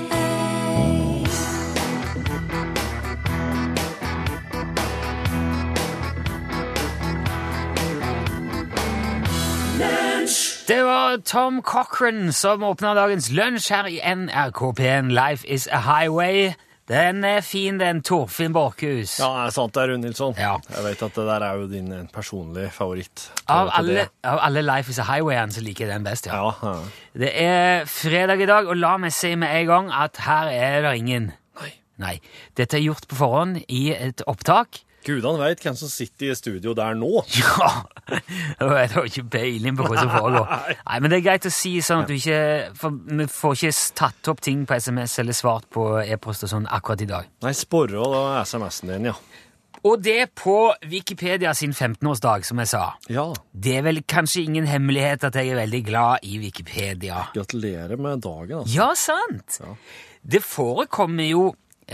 Det 10.67 10.83
var 10.83 11.17
Tom 11.17 11.61
Cochran 11.61 12.31
som 12.31 12.63
åpna 12.63 12.93
dagens 12.93 13.31
lunsj 13.31 13.73
her 13.73 13.85
i 13.85 13.99
NRK 14.15 14.61
P1. 14.79 15.11
Life 15.11 15.45
is 15.47 15.67
a 15.71 15.77
highway. 15.77 16.55
Den 16.91 17.23
er 17.23 17.39
fin, 17.45 17.77
den. 17.79 18.01
Torfinn 18.03 18.51
Borchhus. 18.51 19.13
Ja, 19.21 19.29
det 19.37 19.45
er 19.45 19.53
sant 19.55 19.77
det, 19.77 19.85
Rune 19.87 20.03
Nilsson. 20.03 20.35
Ja. 20.35 20.57
Jeg 20.73 20.83
vet 20.89 21.03
at 21.07 21.15
det 21.15 21.25
der 21.29 21.45
er 21.47 21.61
jo 21.61 21.69
din 21.71 21.87
eh, 21.95 22.03
personlige 22.11 22.71
favoritt. 22.75 23.29
Av 23.47 23.71
alle, 23.79 24.09
av 24.27 24.41
alle 24.43 24.63
Life 24.65 24.91
is 24.91 24.99
a 24.99 25.05
highway-ene 25.07 25.55
så 25.55 25.63
liker 25.63 25.87
jeg 25.87 25.93
den 25.93 26.07
best, 26.07 26.27
ja. 26.27 26.41
Ja, 26.41 26.51
ja. 26.67 26.75
Det 27.23 27.31
er 27.39 27.87
fredag 27.87 28.43
i 28.43 28.49
dag, 28.49 28.67
og 28.67 28.79
la 28.79 28.97
meg 28.99 29.15
si 29.15 29.31
med 29.39 29.55
en 29.61 29.69
gang 29.71 29.91
at 29.95 30.19
her 30.25 30.51
er 30.51 30.81
det 30.89 30.95
ingen. 30.99 31.31
Nei. 31.61 31.71
Nei. 32.03 32.15
Dette 32.59 32.79
er 32.79 32.83
gjort 32.89 33.07
på 33.07 33.19
forhånd 33.23 33.61
i 33.71 33.85
et 33.95 34.25
opptak. 34.27 34.83
Gudene 35.05 35.39
veit 35.41 35.63
hvem 35.63 35.77
som 35.77 35.89
sitter 35.89 36.31
i 36.31 36.37
studio 36.37 36.75
der 36.77 36.97
nå. 36.97 37.11
Ja! 37.41 37.69
Jeg 38.11 38.89
har 38.93 39.07
ikke 39.07 39.23
peiling 39.31 39.77
på 39.77 39.85
hva 39.87 40.01
som 40.01 40.11
foregår. 40.11 40.49
Nei, 40.87 40.97
Men 41.01 41.11
det 41.11 41.19
er 41.21 41.27
greit 41.29 41.47
å 41.47 41.53
si 41.53 41.73
sånn 41.85 42.03
at 42.03 42.09
du 42.11 42.15
ikke 42.17 42.41
For 42.77 42.97
vi 43.21 43.27
får 43.31 43.55
ikke 43.57 43.71
tatt 44.01 44.31
opp 44.33 44.41
ting 44.43 44.65
på 44.67 44.77
SMS 44.77 45.17
eller 45.23 45.37
svart 45.37 45.69
på 45.73 45.85
e-post 46.03 46.45
og 46.47 46.51
sånn 46.53 46.67
akkurat 46.69 47.05
i 47.05 47.09
dag. 47.09 47.31
Nei, 47.45 47.53
da 47.55 48.25
SMS-en 48.43 48.93
din, 48.93 49.09
ja. 49.11 49.15
Og 49.87 50.01
det 50.03 50.27
på 50.37 50.55
Wikipedia 50.85 51.55
sin 51.57 51.71
15-årsdag, 51.73 52.45
som 52.45 52.59
jeg 52.61 52.69
sa. 52.69 52.83
Ja. 53.09 53.25
Det 53.51 53.79
er 53.79 53.85
vel 53.87 54.03
kanskje 54.05 54.43
ingen 54.45 54.67
hemmelighet 54.69 55.25
at 55.25 55.39
jeg 55.39 55.53
er 55.53 55.57
veldig 55.63 55.81
glad 55.87 56.27
i 56.27 56.37
Wikipedia. 56.43 57.23
Gratulerer 57.33 57.97
med 57.97 58.21
dagen, 58.21 58.59
altså. 58.61 58.75
Ja, 58.75 58.91
sant! 58.93 59.57
Ja. 59.63 59.73
Det 60.21 60.43
forekommer 60.45 61.25
jo 61.25 61.47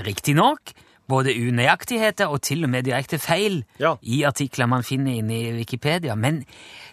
riktignok 0.04 0.73
både 1.08 1.32
unøyaktigheter 1.48 2.28
og 2.28 2.42
til 2.42 2.64
og 2.64 2.70
med 2.70 2.84
direkte 2.84 3.18
feil 3.20 3.64
Ja. 3.80 3.94
i 4.02 4.24
artikler 4.24 4.66
man 4.66 4.84
finner 4.84 5.14
inne 5.14 5.40
i 5.40 5.52
Wikipedia, 5.58 6.16
men 6.16 6.46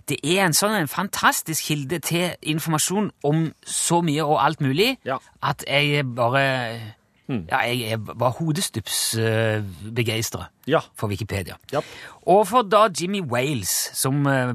det 0.09 0.19
er 0.25 0.45
en 0.47 0.53
sånn 0.53 0.75
en 0.81 0.89
fantastisk 0.89 1.65
kilde 1.67 1.99
til 1.99 2.35
informasjon 2.43 3.11
om 3.25 3.53
så 3.67 4.01
mye 4.03 4.23
og 4.25 4.45
alt 4.45 4.61
mulig 4.61 4.99
Ja. 5.05 5.17
at 5.43 5.65
jeg 5.69 6.05
bare 6.15 6.81
ja, 7.29 7.59
jeg 7.59 7.93
er 7.93 7.97
bare 7.97 8.31
hodestups 8.39 9.15
uh, 9.19 9.63
begeistra 9.95 10.45
Ja. 10.67 10.81
for 10.95 11.09
Wikipedia. 11.09 11.55
Ja. 11.73 11.81
Og 12.27 12.47
for 12.49 12.63
da 12.63 12.89
Jimmy 13.01 13.21
Wales, 13.23 13.91
som 13.95 14.27
uh, 14.27 14.53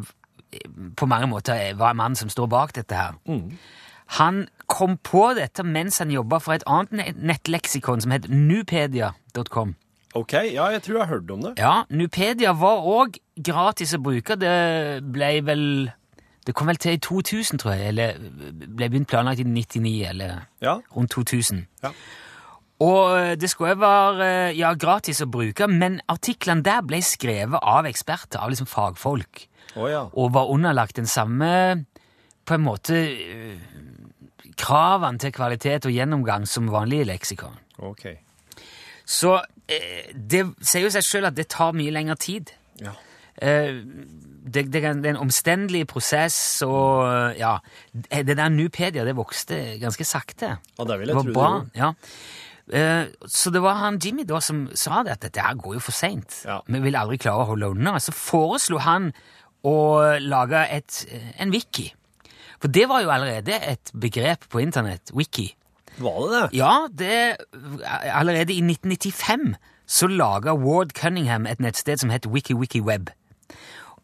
på 0.97 1.05
mange 1.05 1.27
måter 1.27 1.53
er- 1.53 1.73
var 1.75 1.93
mannen 1.93 2.15
som 2.15 2.29
står 2.29 2.45
bak 2.47 2.75
dette 2.75 2.95
her, 2.95 3.13
han 4.07 4.47
kom 4.69 4.97
på 5.03 5.31
dette 5.37 5.63
mens 5.65 5.97
han 6.01 6.11
jobba 6.13 6.39
for 6.43 6.55
et 6.55 6.65
annet 6.69 7.17
nettleksikon 7.17 8.01
som 8.05 8.13
het 8.15 8.29
nupedia.com. 8.29 9.75
Ok, 10.17 10.33
ja, 10.49 10.69
jeg 10.73 10.81
tror 10.85 10.95
jeg 10.97 11.05
har 11.05 11.11
hørt 11.13 11.31
om 11.31 11.41
det. 11.45 11.51
Ja, 11.61 11.83
Nupedia 11.93 12.53
var 12.57 12.81
òg 12.89 13.19
gratis 13.45 13.93
å 13.93 13.99
bruke. 14.01 14.39
Det 14.41 15.03
ble 15.13 15.35
vel 15.45 15.63
Det 16.47 16.55
kom 16.55 16.65
vel 16.71 16.79
til 16.81 16.95
i 16.95 17.01
2000, 17.03 17.59
tror 17.61 17.75
jeg, 17.75 17.91
eller 17.91 18.15
ble 18.73 18.87
begynt 18.89 19.09
planlagt 19.11 19.41
i 19.43 19.45
99, 19.45 20.07
eller 20.09 20.47
Ja. 20.63 20.79
rundt 20.95 21.11
2000. 21.11 21.67
Ja. 21.83 21.91
Og 22.79 23.17
eh, 23.19 23.35
det 23.35 23.49
skulle 23.51 23.75
jo 23.75 23.81
være 23.83 24.55
ja, 24.57 24.71
gratis 24.73 25.21
å 25.21 25.27
bruke, 25.29 25.67
men 25.67 25.99
artiklene 26.09 26.63
der 26.65 26.81
ble 26.81 27.01
skrevet 27.05 27.59
av 27.61 27.85
eksperter, 27.85 28.39
av 28.39 28.49
liksom 28.49 28.65
fagfolk, 28.71 29.43
oh, 29.75 29.85
ja. 29.91 30.07
og 30.13 30.33
var 30.33 30.49
underlagt 30.49 30.95
den 30.95 31.05
samme 31.05 31.85
på 32.47 32.55
en 32.55 32.65
måte 32.65 32.97
eh, 32.97 33.59
kravene 34.59 35.21
til 35.21 35.33
kvalitet 35.35 35.87
og 35.87 35.95
gjennomgang 35.95 36.47
som 36.49 36.69
vanlige 36.71 37.07
leksikon. 37.09 37.55
Okay. 37.91 38.17
Så 39.09 39.37
eh, 39.71 40.09
det 40.13 40.45
sier 40.61 40.85
jo 40.85 40.93
seg 40.93 41.05
sjøl 41.05 41.29
at 41.31 41.37
det 41.37 41.49
tar 41.53 41.75
mye 41.77 41.93
lengre 41.95 42.17
tid. 42.19 42.51
Ja. 42.83 42.93
Eh, 43.41 43.79
det, 44.49 44.65
det, 44.73 44.81
det 44.81 45.05
er 45.05 45.13
en 45.13 45.23
omstendelig 45.23 45.85
prosess, 45.89 46.37
og 46.65 47.05
eh, 47.07 47.39
ja 47.39 47.57
Det 48.03 48.35
der 48.35 48.49
Nupedia 48.49 49.05
det 49.05 49.15
vokste 49.17 49.79
ganske 49.81 50.05
sakte. 50.07 50.57
Ja, 50.59 50.85
det 50.85 50.99
vil 50.99 51.11
Det 51.11 51.15
jeg 51.15 51.19
var 51.19 51.33
tro 51.33 51.65
det 51.65 51.79
ja. 51.79 51.91
Eh, 52.69 53.05
så 53.25 53.49
det 53.49 53.61
var 53.65 53.79
han 53.81 53.97
Jimmy 53.97 54.27
da 54.29 54.39
som 54.43 54.67
sa 54.77 55.03
det, 55.03 55.17
at 55.17 55.23
dette 55.25 55.41
her 55.41 55.57
går 55.57 55.79
jo 55.79 55.83
for 55.83 55.95
seint. 55.95 56.43
Ja. 56.45 56.59
Vi 56.67 56.81
vil 56.83 56.97
aldri 56.99 57.17
klare 57.17 57.45
å 57.45 57.51
holde 57.53 57.71
unna. 57.73 57.95
Så 58.03 58.13
foreslo 58.13 58.81
han 58.85 59.09
å 59.65 59.77
lage 60.21 60.61
et, 60.69 60.99
en 61.41 61.49
wiki. 61.53 61.89
For 62.61 62.67
det 62.67 62.87
var 62.89 63.01
jo 63.05 63.09
allerede 63.13 63.55
et 63.71 63.91
begrep 64.01 64.45
på 64.51 64.59
internett. 64.63 65.11
Wiki. 65.15 65.55
Var 65.99 66.17
det 66.21 66.31
det? 66.35 66.57
Ja, 66.59 66.73
det, 66.91 67.37
allerede 68.13 68.53
i 68.53 68.61
1995 68.63 69.55
så 69.89 70.07
laga 70.07 70.53
Ward 70.53 70.91
Cunningham 70.95 71.47
et 71.49 71.59
nettsted 71.59 71.97
som 71.99 72.11
het 72.13 72.27
WikiWikiWeb. 72.29 73.09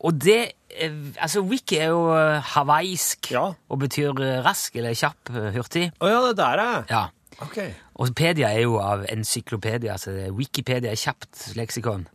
Og 0.05 0.17
det 0.21 0.39
eh, 0.75 0.91
Altså, 1.21 1.41
wiki 1.41 1.77
er 1.79 1.91
jo 1.93 2.09
eh, 2.15 2.41
hawaiisk 2.55 3.31
Ja. 3.31 3.51
og 3.69 3.79
betyr 3.79 4.09
eh, 4.19 4.41
rask 4.45 4.75
eller 4.75 4.93
kjapp, 4.97 5.29
hurtig. 5.55 5.91
Å 6.01 6.09
ja, 6.09 6.19
det 6.27 6.37
der 6.37 6.63
er 6.63 6.83
Ja. 6.89 7.03
Ok. 7.41 7.57
Og 7.99 8.13
Pedia 8.15 8.47
er 8.55 8.61
jo 8.63 8.77
av 8.79 9.05
encyklopedia, 9.11 9.95
er 10.07 10.31
Wikipedia 10.31 10.91
er 10.91 10.99
kjapt 10.99 11.49
leksikon. 11.55 12.07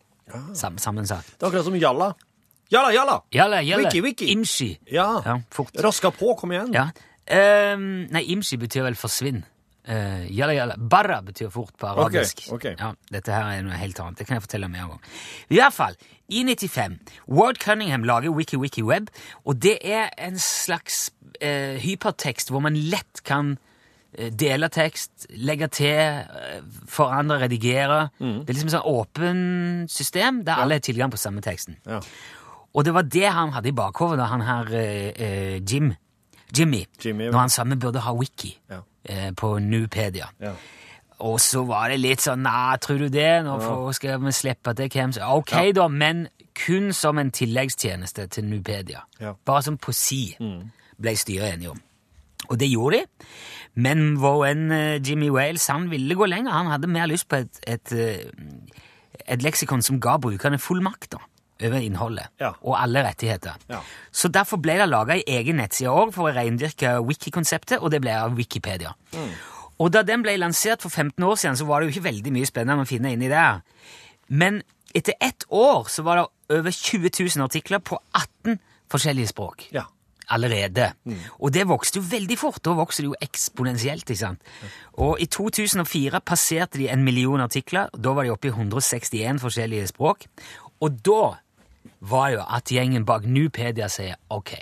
Sam, 0.55 0.79
sammensatt. 0.79 1.27
Det 1.37 1.43
er 1.43 1.49
akkurat 1.51 1.67
som 1.67 1.77
Jalla. 1.77 2.13
Jalla, 2.71 2.93
Jalla! 2.95 3.23
Jalla, 3.35 3.63
jalla. 3.63 3.89
Wiki, 3.89 4.01
wiki. 4.01 4.27
Imshi. 4.33 4.79
Ja. 4.87 5.23
Ja, 5.25 5.41
fort. 5.51 5.75
Raska 5.83 6.11
på, 6.15 6.35
kom 6.39 6.53
igjen. 6.55 6.71
Ja. 6.77 6.91
Um, 7.75 8.07
nei, 8.11 8.23
imsi 8.35 8.59
betyr 8.59 8.85
vel 8.87 8.99
forsvinn. 8.99 9.41
Uh, 9.91 10.27
jalla, 10.31 10.55
jalla. 10.55 10.77
Barra 10.79 11.19
betyr 11.27 11.51
fort 11.51 11.75
på 11.79 11.89
arabisk. 11.91 12.45
ok. 12.55 12.69
Ja, 12.79 12.93
dette 13.11 13.35
her 13.35 13.57
er 13.57 13.65
noe 13.67 13.79
helt 13.81 13.99
annet. 14.03 14.21
Det 14.21 14.29
kan 14.29 14.39
jeg 14.39 14.45
fortelle 14.47 14.71
mer 14.71 14.87
om. 14.87 15.03
I 15.51 15.59
hvert 15.59 15.75
fall, 15.75 15.99
i 16.31 16.45
95, 16.47 16.99
Ward 17.27 17.59
Cunningham 17.63 18.07
lager 18.07 18.31
WikiWikiWeb, 18.39 19.11
og 19.45 19.59
det 19.63 19.79
er 19.83 20.15
en 20.23 20.39
slags 20.39 21.09
uh, 21.43 21.75
hypertekst 21.83 22.55
hvor 22.55 22.63
man 22.63 22.79
lett 22.79 23.25
kan 23.27 23.57
eh, 24.15 24.31
dele 24.31 24.71
tekst, 24.71 25.27
legge 25.35 25.67
til, 25.75 26.23
forandre, 26.87 27.41
redigere. 27.49 28.05
Mm. 28.19 28.45
Det 28.45 28.53
er 28.53 28.59
liksom 28.61 28.71
et 28.71 28.79
sånn 28.79 28.93
åpent 28.95 29.91
system 29.91 30.45
der 30.47 30.63
alle 30.63 30.79
har 30.79 30.87
tilgang 30.87 31.11
på 31.11 31.19
samme 31.19 31.43
teksten. 31.43 31.81
Ja. 31.87 31.99
Og 32.75 32.85
det 32.87 32.95
var 32.95 33.03
det 33.03 33.27
han 33.35 33.51
hadde 33.53 33.69
i 33.73 33.77
bakhodet 33.77 34.27
han 34.31 34.45
her 34.47 34.69
eh, 34.79 35.09
eh, 35.17 35.57
Jim, 35.73 35.93
Jimmy, 36.57 36.85
Jimmy, 37.05 37.25
ja. 37.25 37.31
når 37.31 37.39
han 37.45 37.49
sa 37.51 37.65
vi 37.65 37.77
burde 37.83 38.03
ha 38.05 38.13
wiki 38.15 38.53
Ja. 38.71 38.81
eh, 39.05 39.31
på 39.37 39.59
Nupedia. 39.59 40.29
Ja. 40.41 40.53
Og 41.21 41.41
så 41.41 41.65
var 41.69 41.91
det 41.93 41.99
litt 42.01 42.23
sånn 42.25 42.43
Nei, 42.47 42.77
tror 42.81 42.99
du 43.03 43.09
det? 43.13 43.43
Nå 43.45 43.59
skal 43.93 44.21
vi 44.23 44.33
slippe 44.33 44.73
til 44.79 44.89
hvem 44.89 45.13
som 45.13 45.35
Ok, 45.37 45.53
da, 45.77 45.89
men 45.89 46.29
kun 46.57 46.93
som 46.97 47.19
en 47.21 47.31
tilleggstjeneste 47.31 48.27
til 48.33 48.45
Nupedia. 48.49 49.03
Bare 49.45 49.63
som 49.63 49.77
på 49.79 49.93
si, 49.93 50.37
ble 51.01 51.13
styret 51.17 51.55
enige 51.55 51.75
om. 51.75 51.81
Og 52.51 52.59
det 52.59 52.71
gjorde 52.71 53.03
de. 53.03 53.27
Men 53.75 54.17
vår 54.19 54.39
venn 54.47 54.73
eh, 54.73 54.97
Jimmy 55.07 55.29
Wales 55.31 55.67
han 55.71 55.91
ville 55.91 56.17
gå 56.19 56.27
lenger. 56.27 56.51
Han 56.57 56.71
hadde 56.73 56.89
mer 56.91 57.07
lyst 57.07 57.29
på 57.31 57.37
et, 57.45 57.61
et, 57.69 57.93
eh, 57.93 58.81
et 59.29 59.45
leksikon 59.45 59.85
som 59.85 60.01
ga 60.03 60.17
brukerne 60.19 60.59
full 60.59 60.81
makt 60.83 61.13
da, 61.15 61.21
over 61.63 61.79
innholdet 61.81 62.27
Ja. 62.41 62.53
og 62.63 62.77
alle 62.83 63.03
rettigheter. 63.05 63.55
Ja. 63.69 63.81
Så 64.13 64.29
derfor 64.29 64.57
ble 64.63 64.79
det 64.79 64.89
laga 64.89 65.15
ei 65.15 65.23
egen 65.27 65.57
nettside 65.57 65.89
òg 65.91 66.13
for 66.15 66.31
å 66.31 66.35
reindyrke 66.35 66.99
wiki-konseptet, 67.07 67.81
og 67.83 67.91
det 67.91 68.01
ble 68.01 68.11
av 68.17 68.37
Wikipedia. 68.37 68.93
Og 69.81 69.93
da 69.93 70.03
den 70.03 70.23
ble 70.23 70.37
lansert 70.37 70.83
for 70.83 70.89
15 70.91 71.25
år 71.25 71.35
siden, 71.37 71.57
så 71.57 71.65
var 71.67 71.81
det 71.81 71.89
jo 71.91 71.95
ikke 72.01 72.09
veldig 72.11 72.33
mye 72.33 72.47
spennende 72.47 72.83
å 72.85 72.89
finne 72.89 73.13
inni 73.13 73.29
der. 73.29 73.63
Men 74.29 74.63
etter 74.95 75.15
ett 75.21 75.45
år 75.51 75.89
så 75.89 76.03
var 76.05 76.17
det 76.17 76.59
over 76.59 76.71
20 76.71 77.11
000 77.37 77.45
artikler 77.45 77.79
på 77.79 77.97
18 78.15 78.59
forskjellige 78.91 79.29
språk 79.33 79.69
Ja. 79.73 79.85
allerede. 80.29 80.93
Og 81.41 81.53
det 81.53 81.65
vokste 81.67 81.97
jo 81.99 82.03
veldig 82.03 82.37
fort. 82.39 82.63
Da 82.63 82.71
vokste 82.75 83.03
det 83.03 83.09
jo 83.09 83.15
eksponentielt. 83.21 84.05
ikke 84.11 84.17
sant? 84.19 84.41
Og 84.99 85.17
i 85.21 85.27
2004 85.27 86.21
passerte 86.21 86.79
de 86.79 86.89
en 86.89 87.03
million 87.05 87.41
artikler. 87.41 87.89
Da 87.97 88.13
var 88.13 88.25
de 88.25 88.31
oppe 88.31 88.49
i 88.49 88.51
161 88.53 89.41
forskjellige 89.41 89.89
språk. 89.89 90.27
Og 90.81 91.03
da 91.03 91.39
var 92.01 92.31
jo 92.35 92.45
at 92.47 92.71
gjengen 92.73 93.05
bak 93.09 93.27
Nupedia 93.29 93.89
sier 93.93 94.17
ok, 94.33 94.55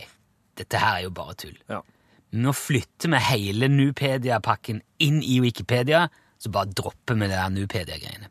dette 0.58 0.80
her 0.82 0.98
er 1.00 1.06
jo 1.06 1.12
bare 1.14 1.34
tull. 1.38 1.56
Ja. 1.70 1.82
Nå 2.38 2.52
flytter 2.52 3.08
vi 3.14 3.20
hele 3.24 3.68
Nupedia-pakken 3.72 4.82
inn 5.04 5.22
i 5.24 5.38
Wikipedia, 5.40 6.08
så 6.38 6.50
bare 6.52 6.68
dropper 6.76 7.16
vi 7.16 7.28
det 7.30 7.36
der 7.38 7.54
Nupedia-greiene. 7.54 8.28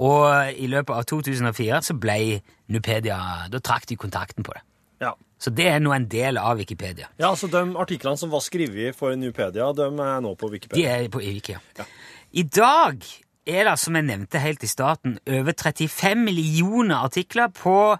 Og 0.00 0.56
i 0.56 0.66
løpet 0.72 0.94
av 0.96 1.04
2004 1.04 1.82
så 1.84 1.94
ble 2.00 2.38
Nupedia 2.72 3.18
Da 3.52 3.58
trakk 3.60 3.84
de 3.90 3.98
kontakten 4.00 4.46
på 4.46 4.54
det. 4.56 4.62
Ja. 5.04 5.10
Så 5.36 5.52
det 5.52 5.66
er 5.68 5.82
nå 5.84 5.92
en 5.92 6.06
del 6.08 6.38
av 6.40 6.56
Wikipedia. 6.56 7.10
ja, 7.20 7.34
så 7.36 7.50
de 7.52 7.60
artiklene 7.76 8.16
som 8.16 8.30
var 8.32 8.40
skrevet 8.40 8.96
for 8.96 9.12
Nupedia, 9.20 9.66
de 9.76 9.84
er 9.84 10.20
nå 10.24 10.32
på 10.40 10.48
Wikipedia? 10.48 10.80
De 10.80 11.04
er 11.04 11.10
på 11.12 11.20
Wikia. 11.20 11.60
I 12.32 12.42
dag 12.42 13.04
er 13.46 13.68
det, 13.68 13.78
som 13.78 13.96
jeg 13.96 14.06
nevnte 14.08 14.40
helt 14.40 14.64
i 14.64 14.70
starten, 14.70 15.18
over 15.26 15.52
35 15.52 16.24
millioner 16.24 17.04
artikler 17.04 17.48
på 17.54 17.96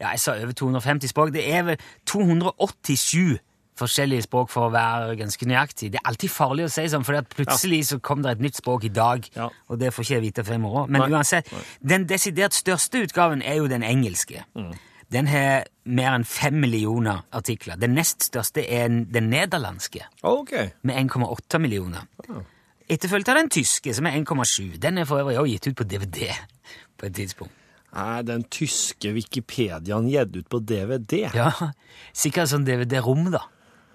ja, 0.00 0.10
jeg 0.12 0.20
sa 0.20 0.34
over 0.36 0.52
250 0.52 1.08
språk. 1.08 1.32
Det 1.32 1.44
er 1.48 1.62
vel 1.64 1.78
287 2.08 3.38
forskjellige 3.76 4.24
språk 4.26 4.50
for 4.52 4.68
å 4.68 4.72
være 4.72 5.16
ganske 5.20 5.48
nøyaktig. 5.48 5.90
Det 5.92 6.00
er 6.00 6.08
alltid 6.08 6.32
farlig 6.32 6.66
å 6.66 6.72
si 6.72 6.86
sånn, 6.88 7.04
for 7.04 7.28
plutselig 7.36 7.82
så 7.90 7.98
kom 8.00 8.22
det 8.24 8.36
et 8.36 8.44
nytt 8.46 8.60
språk 8.60 8.86
i 8.88 8.92
dag, 8.92 9.28
Ja. 9.36 9.50
og 9.68 9.78
det 9.78 9.92
får 9.92 10.04
ikke 10.04 10.14
jeg 10.14 10.22
vite 10.22 10.44
før 10.44 10.54
i 10.54 10.58
morgen. 10.58 10.92
Men 10.92 11.00
Nei. 11.02 11.10
uansett, 11.10 11.48
den 11.80 12.06
desidert 12.06 12.54
største 12.56 13.04
utgaven 13.04 13.42
er 13.42 13.56
jo 13.60 13.66
den 13.68 13.82
engelske. 13.82 14.44
Mm. 14.54 14.72
Den 15.12 15.26
har 15.26 15.64
mer 15.84 16.14
enn 16.16 16.24
fem 16.24 16.54
millioner 16.60 17.24
artikler. 17.32 17.76
Den 17.76 17.94
nest 17.94 18.24
største 18.24 18.64
er 18.68 18.88
den 18.88 19.30
nederlandske, 19.30 20.00
okay. 20.22 20.70
med 20.82 20.96
1,8 20.96 21.58
millioner. 21.58 22.08
Etterfulgt 22.88 23.28
av 23.32 23.38
den 23.40 23.48
tyske, 23.50 23.94
som 23.94 24.06
er 24.06 24.18
1,7. 24.20 24.76
Den 24.82 24.98
er 24.98 25.06
for 25.08 25.18
øvrig 25.18 25.38
også 25.40 25.52
gitt 25.52 25.66
ut 25.66 25.78
på 25.80 25.86
DVD 25.90 26.28
på 26.96 27.06
et 27.08 27.14
tidspunkt. 27.18 27.54
Er 27.96 28.22
den 28.22 28.44
tyske 28.52 29.10
Wikipediaen 29.16 30.06
gitt 30.12 30.36
ut 30.36 30.48
på 30.52 30.60
DVD? 30.60 31.24
Ja, 31.34 31.50
sikkert 32.14 32.52
sånn 32.52 32.66
DVD-rom, 32.68 33.30
da. 33.32 33.42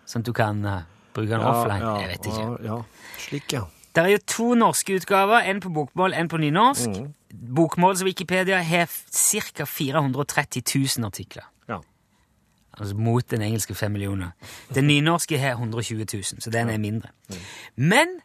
Sånn 0.09 0.25
at 0.25 0.27
du 0.27 0.33
kan 0.35 0.63
uh, 0.65 0.81
bruke 1.15 1.29
den 1.31 1.45
offline. 1.45 1.83
ja, 1.85 1.93
Jeg 2.01 2.09
vet 2.15 2.27
ikke. 2.31 2.41
Ja, 2.41 2.57
ja. 2.65 2.79
Slik, 3.21 3.53
ja. 3.55 3.67
Det 3.91 4.03
er 4.03 4.13
jo 4.13 4.19
to 4.31 4.47
norske 4.55 4.95
utgaver, 4.99 5.43
en 5.51 5.59
på 5.63 5.69
bokmål, 5.75 6.15
en 6.15 6.29
på 6.31 6.39
nynorsk. 6.39 6.91
Mm. 6.95 7.13
Bokmåls 7.55 8.03
Wikipedia 8.07 8.59
har 8.63 8.91
ca. 8.91 9.65
430 9.67 10.63
000 10.97 11.07
artikler. 11.07 11.47
ja. 11.67 11.79
Altså 12.79 12.95
mot 12.95 13.23
den 13.29 13.41
engelske 13.43 13.75
fem 13.75 13.91
millioner. 13.91 14.31
Den 14.73 14.87
nynorske 14.87 15.37
har 15.37 15.57
120 15.59 16.05
000, 16.13 16.23
så 16.39 16.49
den 16.49 16.69
er 16.71 16.79
mindre. 16.79 17.09
Men 17.75 18.21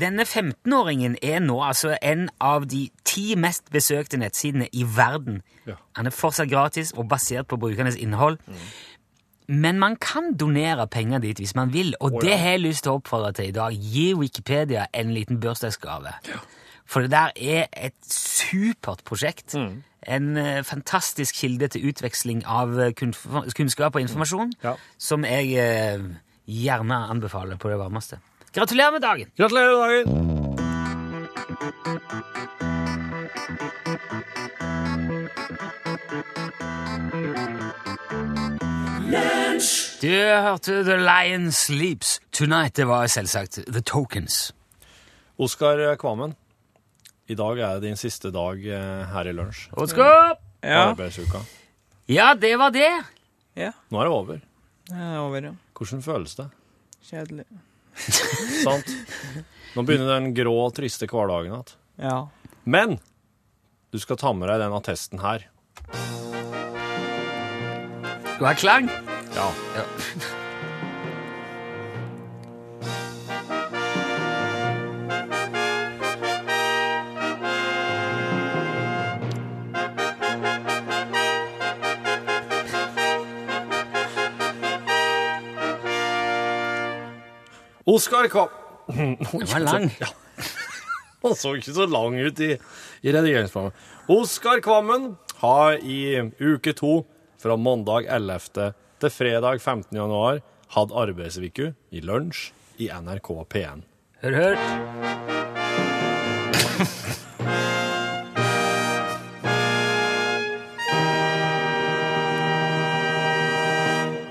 denne 0.00 0.22
15-åringen 0.28 1.16
er 1.22 1.40
nå 1.40 1.56
altså 1.64 1.94
en 2.02 2.28
av 2.40 2.66
de 2.70 2.88
ti 3.08 3.34
mest 3.40 3.70
besøkte 3.72 4.18
nettsidene 4.20 4.68
i 4.72 4.84
verden. 4.96 5.40
Ja. 5.66 5.78
Han 5.96 6.06
er 6.06 6.14
fortsatt 6.14 6.50
gratis 6.50 6.92
og 6.96 7.08
basert 7.08 7.48
på 7.50 7.56
brukernes 7.60 7.96
innhold. 7.96 8.38
Men 9.50 9.80
man 9.82 9.96
kan 9.98 10.34
donere 10.38 10.86
penger 10.86 11.18
dit 11.24 11.40
hvis 11.42 11.56
man 11.58 11.72
vil, 11.74 11.94
og 12.00 12.20
Å, 12.20 12.20
det 12.22 12.36
har 12.38 12.54
jeg 12.54 12.62
lyst 12.68 12.84
til 12.86 12.92
å 12.92 13.00
oppfordre 13.00 13.32
til 13.34 13.48
i 13.50 13.54
dag. 13.56 13.74
Gi 13.74 14.12
Wikipedia 14.14 14.84
en 14.94 15.10
liten 15.16 15.40
bursdagsgave. 15.42 16.12
For 16.90 17.02
det 17.06 17.10
der 17.10 17.32
er 17.36 17.66
et 17.74 17.96
supert 18.06 19.02
prosjekt. 19.06 19.54
Mm. 19.58 19.82
En 20.10 20.36
eh, 20.40 20.62
fantastisk 20.64 21.36
kilde 21.42 21.68
til 21.74 21.90
utveksling 21.90 22.44
av 22.48 22.78
eh, 22.80 22.92
kunnskap 22.96 23.94
og 23.98 24.00
informasjon, 24.00 24.54
Ja. 24.64 24.76
som 24.98 25.26
jeg 25.26 25.52
eh, 25.60 26.06
gjerne 26.46 27.02
anbefaler 27.10 27.58
på 27.60 27.68
det 27.70 27.78
varmeste. 27.82 28.18
Gratulerer 28.54 28.92
med 28.92 29.00
dagen! 29.00 29.30
Gratulerer 29.36 29.70
med 29.70 30.04
dagen! 30.06 30.30
Du 40.00 40.08
hørte 40.42 40.84
The 40.84 40.96
Lion 40.96 41.52
Sleeps 41.52 42.20
Tonight. 42.32 42.76
Det 42.76 42.86
var 42.88 43.06
selvsagt 43.06 43.58
The 43.66 43.80
Tokens. 43.80 44.54
Oskar 45.38 45.96
Kvammen, 46.00 46.34
i 47.28 47.34
dag 47.34 47.58
er 47.58 47.80
din 47.80 47.96
siste 47.96 48.30
dag 48.32 48.60
eh, 48.66 49.06
her 49.12 49.28
i 49.30 49.32
lunsj. 49.36 49.68
Oskar! 49.72 50.36
Ja. 50.62 50.90
Arbeidsuka. 50.90 51.40
Ja, 52.08 52.32
det 52.34 52.56
var 52.58 52.70
det. 52.74 52.90
ja. 53.56 53.72
Nå 53.90 54.00
er 54.00 54.08
det 54.08 54.12
over. 54.12 54.40
Det 54.90 54.96
er 54.96 55.18
over, 55.18 55.42
ja. 55.50 55.52
Hvordan 55.76 56.02
føles 56.02 56.34
det? 56.36 56.48
Kjedelig. 57.10 57.44
Sant? 58.64 58.90
Nå 59.76 59.84
begynner 59.86 60.16
den 60.16 60.32
grå, 60.34 60.56
triste 60.74 61.08
hverdagen 61.10 61.52
igjen. 61.52 61.72
Ja. 62.00 62.18
Men 62.64 62.98
du 63.90 63.98
skal 64.02 64.18
ta 64.20 64.32
med 64.34 64.50
deg 64.50 64.62
den 64.62 64.76
attesten 64.76 65.22
her. 65.22 65.46
Du 68.40 68.46
er 68.48 68.58
klang. 68.58 68.90
Ja. 69.36 69.48
Ja. 69.76 70.36
Oskar 87.90 88.28
Kvam... 88.28 88.48
Den 88.90 89.46
var 89.52 89.60
lang. 89.60 89.90
Han 91.22 91.34
så 91.42 91.54
ikke 91.58 91.74
så 91.74 91.86
lang 91.90 92.18
ut 92.18 92.42
i, 92.42 92.52
i 93.02 93.14
redigeringsprogrammet. 93.14 93.88
Oskar 94.10 94.62
Kvammen 94.64 95.14
har 95.42 95.78
i 95.82 96.20
uke 96.40 96.74
to, 96.76 97.00
fra 97.40 97.56
mandag 97.56 98.06
11. 98.10 98.72
til 99.00 99.14
fredag 99.14 99.62
15. 99.62 99.96
januar, 99.96 100.42
hatt 100.76 100.94
arbeidsviku 100.94 101.72
i 101.90 102.04
lunsj 102.04 102.50
i 102.78 102.90
NRK 102.92 103.34
P1. 103.50 103.84
Hør, 104.22 104.40
hør. 104.42 105.29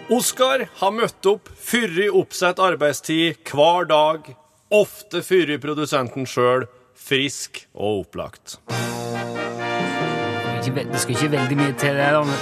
Oskar 0.09 0.63
har 0.79 0.91
møtt 0.91 1.27
opp 1.29 1.51
fyrig 1.53 2.07
oppsett 2.17 2.57
arbeidstid 2.65 3.37
hver 3.45 3.85
dag, 3.85 4.31
ofte 4.73 5.21
fyrig 5.21 5.59
produsenten 5.61 6.25
sjøl, 6.25 6.65
frisk 6.97 7.67
og 7.77 8.07
opplagt. 8.07 8.57
Det 10.65 11.01
skal 11.01 11.13
ikke 11.13 11.31
veldig 11.35 11.57
mye 11.61 11.75
til 11.77 11.93
det, 11.97 12.09
da, 12.15 12.23
men 12.25 12.39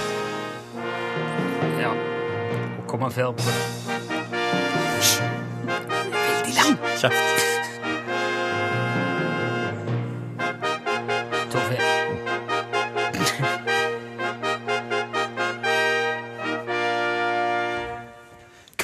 Ja. 1.82 1.92
Å 1.92 2.86
komme 2.88 3.10
før 3.12 3.36
på 3.36 3.44
det. 3.44 3.56
Veldig 5.68 6.56
langt. 6.56 6.88
Kjeft. 7.02 7.37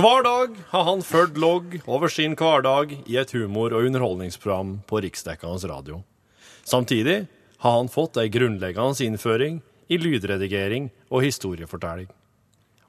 Hver 0.04 0.20
dag 0.20 0.56
har 0.68 0.82
han 0.84 1.00
ført 1.00 1.38
logg 1.40 1.78
over 1.88 2.12
sin 2.12 2.34
hverdag 2.36 2.90
i 3.08 3.14
et 3.16 3.30
humor- 3.32 3.72
og 3.72 3.86
underholdningsprogram 3.88 4.74
på 4.84 5.00
riksdekkende 5.00 5.70
radio. 5.70 6.02
Samtidig 6.60 7.24
har 7.64 7.72
han 7.78 7.88
fått 7.88 8.20
ei 8.20 8.28
grunnleggende 8.28 9.00
innføring 9.06 9.62
i 9.88 9.96
lydredigering 9.96 10.90
og 11.08 11.24
historiefortelling. 11.24 12.12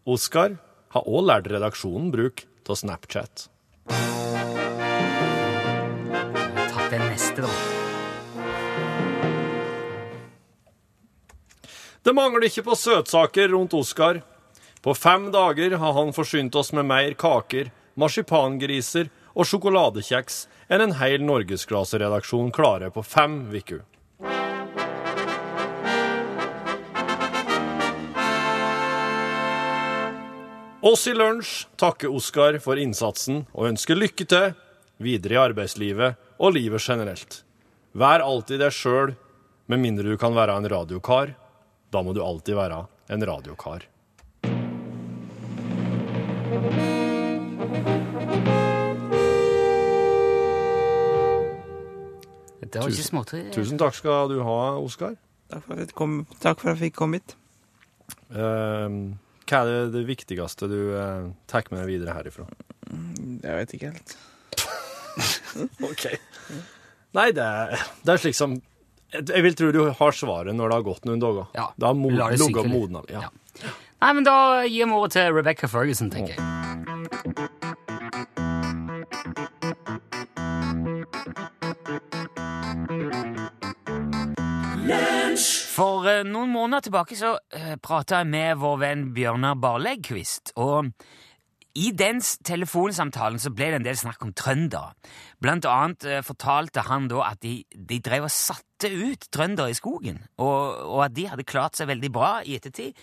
Oskar 0.03 0.59
har 0.91 1.07
òg 1.07 1.23
lært 1.29 1.47
redaksjonen 1.55 2.11
bruk 2.11 2.43
av 2.67 2.81
Snapchat. 2.83 3.47
Tatt 6.67 6.91
den 6.91 7.07
neste, 7.07 7.47
da. 7.47 7.53
Det 12.03 12.11
mangler 12.11 12.51
ikke 12.51 12.67
på 12.67 12.75
søtsaker 12.75 13.55
rundt 13.55 13.71
Oskar. 13.71 14.19
På 14.85 14.93
fem 14.93 15.31
dager 15.31 15.71
har 15.71 15.93
han 15.93 16.11
forsynt 16.13 16.55
oss 16.55 16.67
med 16.73 16.85
mer 16.85 17.13
kaker, 17.17 17.71
marsipangriser 17.97 19.07
og 19.33 19.47
sjokoladekjeks 19.49 20.35
enn 20.69 20.83
en 20.83 20.91
hel 20.99 21.23
norgesklaseredaksjon 21.25 22.51
klarer 22.53 22.91
på 22.93 23.01
fem 23.01 23.39
uker. 23.49 23.79
Oss 30.85 31.07
i 31.09 31.15
Lunsj 31.17 31.65
takker 31.81 32.13
Oskar 32.13 32.59
for 32.61 32.77
innsatsen 32.77 33.41
og 33.57 33.71
ønsker 33.71 33.97
lykke 33.97 34.29
til 34.29 34.53
videre 35.01 35.39
i 35.39 35.41
arbeidslivet 35.47 36.21
og 36.37 36.53
livet 36.59 36.85
generelt. 36.85 37.41
Vær 37.97 38.21
alltid 38.21 38.61
deg 38.61 38.77
sjøl, 38.83 39.17
med 39.65 39.81
mindre 39.81 40.13
du 40.13 40.21
kan 40.21 40.37
være 40.37 40.61
en 40.61 40.69
radiokar. 40.69 41.33
Da 41.89 42.05
må 42.05 42.13
du 42.13 42.21
alltid 42.21 42.53
være 42.61 42.83
en 43.09 43.29
radiokar. 43.33 43.89
Det 52.75 52.81
var 52.83 52.91
ikke 52.91 53.07
småtteri. 53.07 53.41
Tusen 53.55 53.79
takk 53.79 53.95
skal 53.95 54.27
du 54.33 54.41
ha, 54.43 54.75
Oskar. 54.83 55.13
Takk 55.47 55.63
for 55.63 55.77
at 55.77 55.85
jeg, 55.85 55.95
kom, 55.95 56.15
takk 56.43 56.59
for 56.59 56.73
at 56.73 56.75
jeg 56.75 56.89
fikk 56.89 56.97
komme 56.97 57.21
hit. 57.21 57.35
Uh, 58.33 59.15
hva 59.45 59.61
er 59.61 59.69
det, 59.69 59.77
det 59.93 60.01
viktigste 60.09 60.67
du 60.67 60.79
uh, 60.91 61.29
tar 61.47 61.69
med 61.71 61.79
deg 61.83 61.91
videre 61.93 62.17
herifra? 62.17 62.47
Jeg 62.89 63.59
vet 63.61 63.77
ikke 63.77 63.93
helt. 63.93 64.15
Ok. 65.87 66.09
Nei, 67.15 67.29
det 67.31 67.43
er, 67.45 67.85
det 68.03 68.11
er 68.11 68.19
slik 68.19 68.35
som 68.35 68.57
Jeg 69.15 69.43
vil 69.45 69.53
tro 69.55 69.69
du 69.71 69.85
har 69.87 70.17
svaret 70.17 70.51
når 70.51 70.67
det 70.67 70.75
har 70.81 70.83
gått 70.83 71.07
noen 71.07 71.21
dager. 71.23 71.47
Ja, 71.55 71.69
Det 71.79 71.87
har 71.87 72.35
ligget 72.35 72.67
modna. 72.67 73.05
Ja. 73.07 73.29
Ja. 73.63 73.71
Nei, 74.05 74.11
men 74.13 74.25
da 74.27 74.61
gir 74.69 74.85
vi 74.85 74.93
ordet 74.93 75.15
til 75.15 75.31
Rebecca 75.33 75.65
Ferguson, 75.65 76.11
tenker 76.13 76.35
jeg. 76.35 76.43
For 85.73 86.05
eh, 86.05 86.21
noen 86.21 86.53
måneder 86.53 86.85
tilbake 86.85 87.17
så 87.17 87.31
uh, 87.33 87.71
prata 87.81 88.19
jeg 88.21 88.29
med 88.29 88.59
vår 88.61 88.77
venn 88.83 89.01
Bjørnar 89.15 89.57
Barlegkvist, 89.63 90.53
og 90.61 90.91
I 91.73 91.89
den 91.97 92.21
telefonsamtalen 92.21 93.41
så 93.41 93.49
ble 93.57 93.71
det 93.73 93.79
en 93.79 93.87
del 93.87 93.97
snakk 93.97 94.21
om 94.21 94.35
trøndere. 94.37 94.93
Blant 95.41 95.65
annet 95.65 96.05
eh, 96.05 96.21
fortalte 96.21 96.85
han 96.91 97.09
da 97.09 97.23
at 97.31 97.41
de, 97.41 97.55
de 97.73 97.97
drev 98.05 98.29
og 98.29 98.35
satte 98.37 98.93
ut 98.93 99.25
trøndere 99.33 99.73
i 99.73 99.79
skogen, 99.81 100.21
og, 100.37 100.85
og 100.93 101.01
at 101.07 101.17
de 101.17 101.25
hadde 101.33 101.47
klart 101.49 101.81
seg 101.81 101.89
veldig 101.89 102.13
bra 102.13 102.31
i 102.45 102.53
ettertid. 102.59 102.93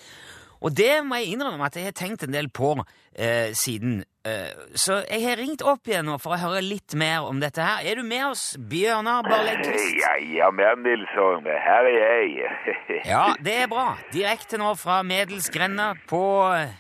Og 0.63 0.75
det 0.79 1.03
må 1.05 1.19
jeg 1.19 1.35
innrømme 1.35 1.67
at 1.67 1.77
jeg 1.79 1.89
har 1.91 1.95
tenkt 1.99 2.23
en 2.23 2.35
del 2.35 2.49
på 2.55 2.77
eh, 2.79 3.51
siden. 3.59 4.05
Eh, 4.23 4.53
så 4.79 5.01
jeg 5.11 5.25
har 5.25 5.41
ringt 5.41 5.65
opp 5.67 5.89
igjen 5.91 6.07
nå 6.07 6.19
for 6.23 6.37
å 6.37 6.39
høre 6.39 6.61
litt 6.63 6.95
mer 6.99 7.27
om 7.27 7.41
dette 7.43 7.65
her. 7.67 7.83
Er 7.83 7.99
du 7.99 8.07
med 8.07 8.29
oss, 8.29 8.45
Bjørnar 8.71 9.27
Barlegg-Kvist? 9.27 9.97
Jajamän 9.99 10.85
Nilsson, 10.87 11.49
Her 11.67 11.89
er 11.91 12.23
jeg. 12.31 12.53
Ja, 13.13 13.33
det 13.43 13.57
er 13.65 13.67
bra. 13.73 13.97
Direkte 14.15 14.61
nå 14.63 14.77
fra 14.79 15.01
Medelsgrenda 15.03 15.89
på 16.07 16.23
eh, 16.55 16.71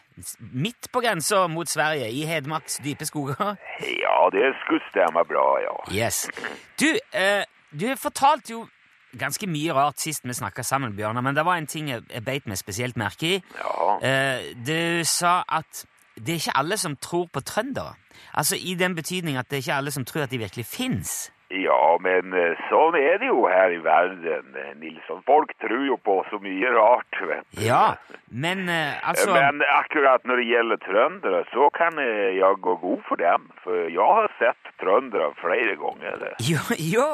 midt 0.52 0.86
på 0.94 1.02
grensa 1.02 1.48
mot 1.50 1.66
Sverige, 1.66 2.06
i 2.14 2.22
Hedmarks 2.28 2.78
dype 2.84 3.08
skoger. 3.08 3.56
ja, 4.04 4.18
det 4.30 4.52
skulle 4.62 4.84
stemme 4.92 5.24
bra, 5.26 5.46
ja. 5.64 5.74
Yes. 5.90 6.28
Du, 6.78 6.86
eh, 7.18 7.42
du 7.74 7.88
har 7.88 7.98
fortalt 7.98 8.52
jo 8.54 8.62
ganske 9.18 9.46
mye 9.46 9.74
rart 9.76 9.98
sist 10.00 10.24
vi 10.24 10.34
snakka 10.34 10.62
sammen, 10.64 10.96
Bjørnar, 10.96 11.22
men 11.22 11.34
det 11.36 11.44
var 11.44 11.56
en 11.60 11.66
ting 11.66 11.88
jeg, 11.92 12.02
jeg 12.12 12.24
beit 12.24 12.46
meg 12.46 12.56
spesielt 12.60 12.96
merke 12.96 13.36
i. 13.36 13.42
Ja, 13.58 13.78
Eh, 14.02 14.54
du 14.66 15.04
sa 15.04 15.42
at 15.48 15.84
det 16.16 16.32
er 16.34 16.40
ikke 16.40 16.56
alle 16.58 16.76
som 16.80 16.96
tror 16.96 17.28
på 17.32 17.40
trøndere. 17.40 17.94
Altså 18.34 18.56
i 18.58 18.74
den 18.74 18.94
betydning 18.96 19.36
at 19.38 19.46
det 19.50 19.56
er 19.58 19.62
ikke 19.62 19.76
alle 19.78 19.90
som 19.94 20.04
tror 20.04 20.24
at 20.24 20.30
de 20.32 20.38
virkelig 20.40 20.64
fins. 20.66 21.30
ja, 21.52 21.96
men 22.00 22.32
eh, 22.32 22.56
sånn 22.70 22.96
er 22.96 23.18
det 23.20 23.28
jo 23.28 23.44
her 23.46 23.70
i 23.76 23.78
världen, 23.84 24.56
eh, 24.56 24.72
Nilsson. 24.80 25.20
Folk 25.26 25.52
tror 25.60 25.84
jo 25.86 25.98
på 26.00 26.16
så 26.30 26.40
mye 26.40 26.72
rart, 26.72 27.20
vet 27.28 27.44
du. 27.52 27.60
Ja, 27.66 27.94
men 28.32 28.64
altså 28.68 29.34
Men 29.36 29.60
akkurat 29.68 30.24
når 30.24 30.36
det 30.40 30.48
gjelder 30.48 30.80
trøndere, 30.86 31.44
så 31.52 31.68
kan 31.76 32.00
jeg 32.00 32.56
gå 32.64 32.74
god 32.86 33.04
for 33.08 33.16
dem. 33.20 33.50
For 33.62 33.86
jeg 33.92 34.08
har 34.16 34.32
sett 34.40 34.72
trøndere 34.80 35.30
flere 35.44 35.76
ganger. 35.76 36.26
Jo, 36.40 36.64
jo 36.96 37.06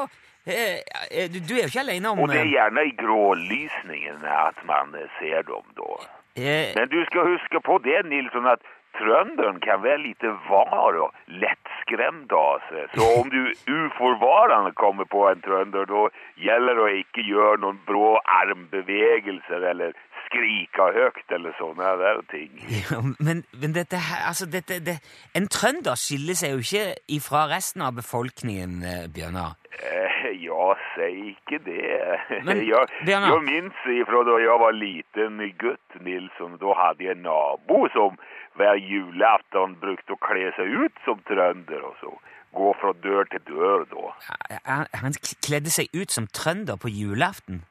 du, 1.33 1.39
du 1.39 1.53
er 1.57 1.63
jo 1.65 1.69
ikke 1.71 1.85
alene 1.85 2.09
om 2.13 2.23
Og 2.23 2.33
det 2.33 2.41
er 2.41 2.51
gjerne 2.55 2.85
i 2.89 2.95
grålysningen 2.99 4.25
at 4.25 4.59
man 4.65 4.95
eh, 4.95 5.07
ser 5.19 5.43
dem 5.47 5.65
då. 5.77 5.91
eh, 6.35 6.75
Men 6.75 6.89
du 6.89 6.99
skal 7.05 7.31
huske 7.35 7.61
på 7.61 7.77
det 7.85 8.03
Nilsson 8.05 8.47
at 8.47 8.61
trønderen 8.97 9.59
kan 9.63 9.83
være 9.83 10.01
litt 10.01 10.23
var 10.49 10.97
og 10.97 11.13
lettskremt 11.27 12.31
av 12.33 12.63
seg. 12.69 12.89
Så 12.95 13.05
om 13.21 13.29
du 13.29 13.41
uforvarende 13.79 14.73
kommer 14.75 15.05
på 15.05 15.27
en 15.29 15.41
trønder, 15.45 15.85
da 15.85 16.07
gjelder 16.41 16.79
det 16.79 16.85
å 16.87 16.95
ikke 17.03 17.25
gjøre 17.27 17.61
noen 17.63 17.79
brå 17.87 18.17
armbevegelser 18.41 19.69
eller 19.71 19.93
skrika 20.29 20.89
høyt 20.95 21.33
eller 21.35 21.55
sånne 21.59 21.93
der 22.01 22.21
ting. 22.31 22.51
Ja, 22.89 23.01
men, 23.19 23.43
men 23.61 23.73
dette 23.75 23.99
her 23.99 24.27
Altså, 24.29 24.45
dette 24.45 24.79
det, 24.85 24.99
En 25.37 25.49
trønder 25.51 25.97
skiller 25.99 26.37
seg 26.37 26.55
jo 26.55 26.63
ikke 26.63 26.85
ifra 27.19 27.47
resten 27.51 27.83
av 27.85 27.97
befolkningen, 27.97 28.79
eh, 28.85 29.05
Bjørnar. 29.13 29.57
Eh, 29.79 30.29
ja, 30.43 30.73
si 30.93 31.09
ikke 31.33 31.59
det. 31.65 31.83
Men, 32.47 32.63
jeg, 32.67 32.89
Bjørnar... 33.05 33.35
jeg 33.35 33.45
minns 33.47 33.85
ifra 34.01 34.23
da 34.27 34.39
jeg 34.41 34.57
var 34.63 34.75
liten 34.75 35.43
gutt 35.61 36.01
Nilsson, 36.05 36.57
Da 36.61 36.75
hadde 36.81 37.05
jeg 37.05 37.17
en 37.17 37.23
nabo 37.27 37.85
som 37.95 38.17
hver 38.59 38.75
julaften 38.81 39.77
brukte 39.79 40.17
å 40.17 40.19
kle 40.19 40.49
seg 40.57 40.73
ut 40.83 41.05
som 41.05 41.21
trønder. 41.29 41.85
og 41.85 41.95
så. 42.01 42.11
Gå 42.51 42.71
fra 42.81 42.91
dør 43.03 43.27
til 43.29 43.43
dør 43.45 43.83
da. 43.91 44.11
Han, 44.65 44.87
han 45.03 45.17
kledde 45.45 45.69
seg 45.69 45.93
ut 45.93 46.11
som 46.11 46.25
trønder 46.33 46.79
på 46.81 46.89
julaften. 46.89 47.61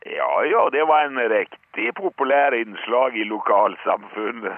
Ja, 0.51 0.69
det 0.73 0.85
var 0.89 1.05
en 1.05 1.19
riktig 1.29 1.95
populær 1.95 2.55
innslag 2.57 3.17
i 3.17 3.25
lokalsamfunnet. 3.25 4.53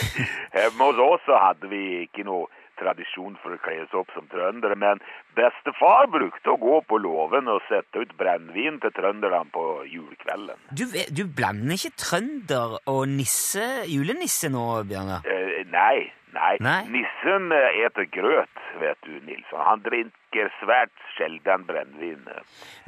Hjemme 0.54 0.84
hos 0.84 0.98
oss 0.98 1.24
så 1.26 1.38
hadde 1.42 1.70
vi 1.72 1.82
ikke 2.04 2.22
någon 2.28 2.50
tradition 2.82 3.36
for 3.42 3.54
å 3.54 3.60
kle 3.62 3.78
seg 3.86 3.98
opp 4.02 4.12
som 4.16 4.28
trøndere, 4.32 4.76
men 4.78 5.02
bestefar 5.38 6.10
brukte 6.12 6.52
å 6.52 6.60
gå 6.60 6.80
på 6.88 6.98
loven 7.02 7.50
og 7.52 7.62
sette 7.68 8.02
ut 8.02 8.14
brennevin 8.18 8.80
til 8.82 8.94
trønderne 8.96 9.44
på 9.54 9.66
julekvelden. 9.90 10.58
Du, 10.74 10.84
du 10.90 11.22
blander 11.26 11.78
ikke 11.78 11.94
trønder 12.02 12.78
og 12.90 13.04
nisse, 13.10 13.68
julenisse 13.90 14.50
nå, 14.52 14.66
Bjørnar? 14.90 15.26
Eh, 15.28 15.62
nei, 15.72 16.08
nei, 16.36 16.56
nei. 16.64 16.80
Nissen 16.92 17.52
eter 17.54 18.08
grøt, 18.12 18.64
vet 18.82 19.06
du 19.06 19.14
Nilsson. 19.28 19.62
Han 19.68 19.84
drinker 19.86 20.52
svært 20.60 20.94
sjelden 21.16 21.66
brennevin. 21.68 22.26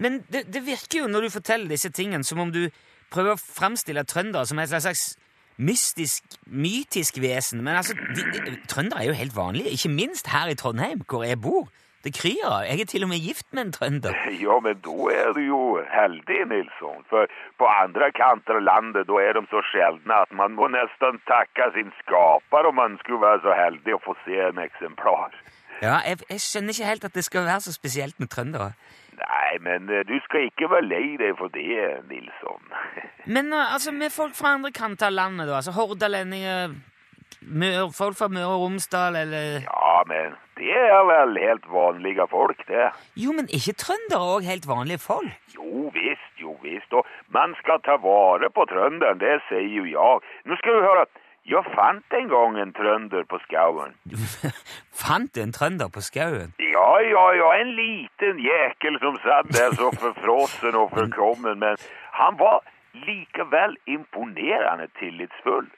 Men 0.02 0.22
det, 0.32 0.46
det 0.52 0.64
virker 0.66 1.04
jo, 1.04 1.10
når 1.10 1.28
du 1.28 1.36
forteller 1.38 1.70
disse 1.76 1.92
tingene, 1.94 2.26
som 2.26 2.42
om 2.44 2.52
du 2.54 2.66
prøver 3.14 3.36
å 3.36 3.40
framstille 3.40 4.04
trøndere 4.08 4.48
som 4.48 4.60
et 4.60 4.72
slags 4.72 5.12
mystisk, 5.56 6.24
mytisk 6.46 7.20
vesen. 7.22 7.62
Men 7.64 7.76
altså, 7.76 7.94
de, 7.94 8.22
de, 8.34 8.58
trøndere 8.68 9.02
er 9.02 9.08
jo 9.12 9.16
helt 9.22 9.36
vanlige, 9.36 9.70
ikke 9.70 9.88
minst 9.88 10.30
her 10.32 10.48
i 10.48 10.54
Trondheim, 10.54 11.02
hvor 11.08 11.24
jeg 11.24 11.40
bor. 11.40 11.68
Det 12.04 12.12
kryr. 12.20 12.48
Jeg 12.68 12.80
er 12.80 12.84
til 12.84 13.02
og 13.02 13.08
med 13.08 13.20
gift 13.26 13.46
med 13.52 13.62
en 13.62 13.72
trønder. 13.72 14.12
Ja, 14.44 14.58
men 14.60 14.76
da 14.86 14.96
er 15.22 15.30
du 15.32 15.40
jo 15.40 15.60
heldig 15.98 16.40
Nilsson. 16.50 17.00
For 17.08 17.24
på 17.58 17.70
andre 17.84 18.10
kanter 18.12 18.58
av 18.60 18.66
landet 18.68 19.08
da 19.08 19.20
er 19.24 19.38
de 19.38 19.42
så 19.48 19.62
sjeldne 19.70 20.18
at 20.26 20.34
man 20.40 20.52
må 20.58 20.68
nesten 20.74 21.16
takke 21.30 21.70
sin 21.76 21.88
skaper 22.02 22.68
om 22.68 22.76
man 22.82 22.98
skulle 23.00 23.24
være 23.24 23.40
så 23.46 23.56
heldig 23.56 23.96
å 23.96 24.02
få 24.04 24.16
se 24.26 24.36
en 24.50 24.60
eksemplar. 24.66 25.32
Ja, 25.80 25.96
jeg, 26.04 26.20
jeg 26.28 26.44
skjønner 26.44 26.76
ikke 26.76 26.90
helt 26.92 27.08
at 27.08 27.16
det 27.16 27.24
skal 27.24 27.48
være 27.48 27.64
så 27.64 27.72
spesielt 27.72 28.20
med 28.20 28.28
trøndere. 28.36 28.74
Nej, 29.18 29.58
men 29.60 29.90
eh, 29.90 30.02
du 30.08 30.16
skal 30.24 30.48
ikke 30.48 30.70
være 30.70 30.88
lei 30.88 31.04
deg 31.20 31.36
for 31.38 31.52
det, 31.54 32.06
Nilsson. 32.10 32.64
Men 33.34 33.52
uh, 33.52 33.74
altså, 33.74 33.92
med 33.92 34.12
folk 34.12 34.34
fra 34.36 34.56
andre 34.58 34.72
kanter 34.74 35.08
av 35.08 35.16
landet, 35.16 35.48
da, 35.48 35.60
altså 35.60 35.74
hordalendinger, 35.76 36.74
Mør, 37.44 37.90
folk 37.92 38.16
fra 38.16 38.28
Møre 38.32 38.52
og 38.54 38.62
Romsdal, 38.62 39.16
eller 39.20 39.64
Ja, 39.64 39.96
men 40.08 40.36
det 40.56 40.76
er 40.80 41.02
vel 41.08 41.36
helt 41.42 41.66
vanlige 41.68 42.26
folk 42.30 42.60
det. 42.68 42.86
Jo, 43.20 43.34
men 43.36 43.50
ikke 43.52 43.74
trøndere 43.82 44.28
òg 44.36 44.46
helt 44.48 44.68
vanlige 44.68 45.02
folk? 45.02 45.32
Jo 45.56 45.90
visst, 45.92 46.30
jo 46.40 46.54
visst. 46.62 46.92
Og 46.92 47.04
man 47.36 47.56
skal 47.60 47.82
ta 47.84 47.98
vare 48.00 48.48
på 48.54 48.64
trønderen, 48.70 49.20
det 49.20 49.40
sier 49.48 49.66
jo 49.80 49.84
jeg. 49.90 50.24
Nå 50.48 50.56
skal 50.60 50.78
du 50.78 50.86
höra, 50.86 51.04
jag 51.44 51.64
fant 51.74 52.12
en 52.18 52.28
gang 52.28 52.58
en 52.58 52.72
trønder 52.72 53.24
på 53.28 53.38
skauen. 53.44 53.94
Fant 55.04 55.34
du 55.34 55.42
en 55.42 55.52
trønder 55.52 55.90
på 55.92 56.00
skauen? 56.00 56.54
Ja, 56.58 56.90
ja, 57.04 57.24
ja, 57.36 57.48
en 57.60 57.72
liten 57.76 58.40
jækel 58.40 58.98
som 59.02 59.18
satt 59.24 59.50
der 59.52 59.76
så 59.76 59.90
forfrossen 60.00 60.78
og 60.80 60.90
forkommen, 60.96 61.58
men 61.60 61.76
han 62.16 62.38
var 62.40 62.62
likevel 63.06 63.76
imponerende 63.86 64.88
tillitsfull. 65.00 65.68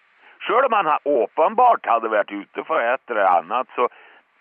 Sjøl 0.47 0.69
om 0.69 0.77
han 0.79 0.93
åpenbart 1.05 1.89
hadde 1.91 2.13
vært 2.13 2.31
ute 2.31 2.65
for 2.69 2.79
et 2.79 3.03
eller 3.11 3.27
annet, 3.27 3.73
så 3.75 3.89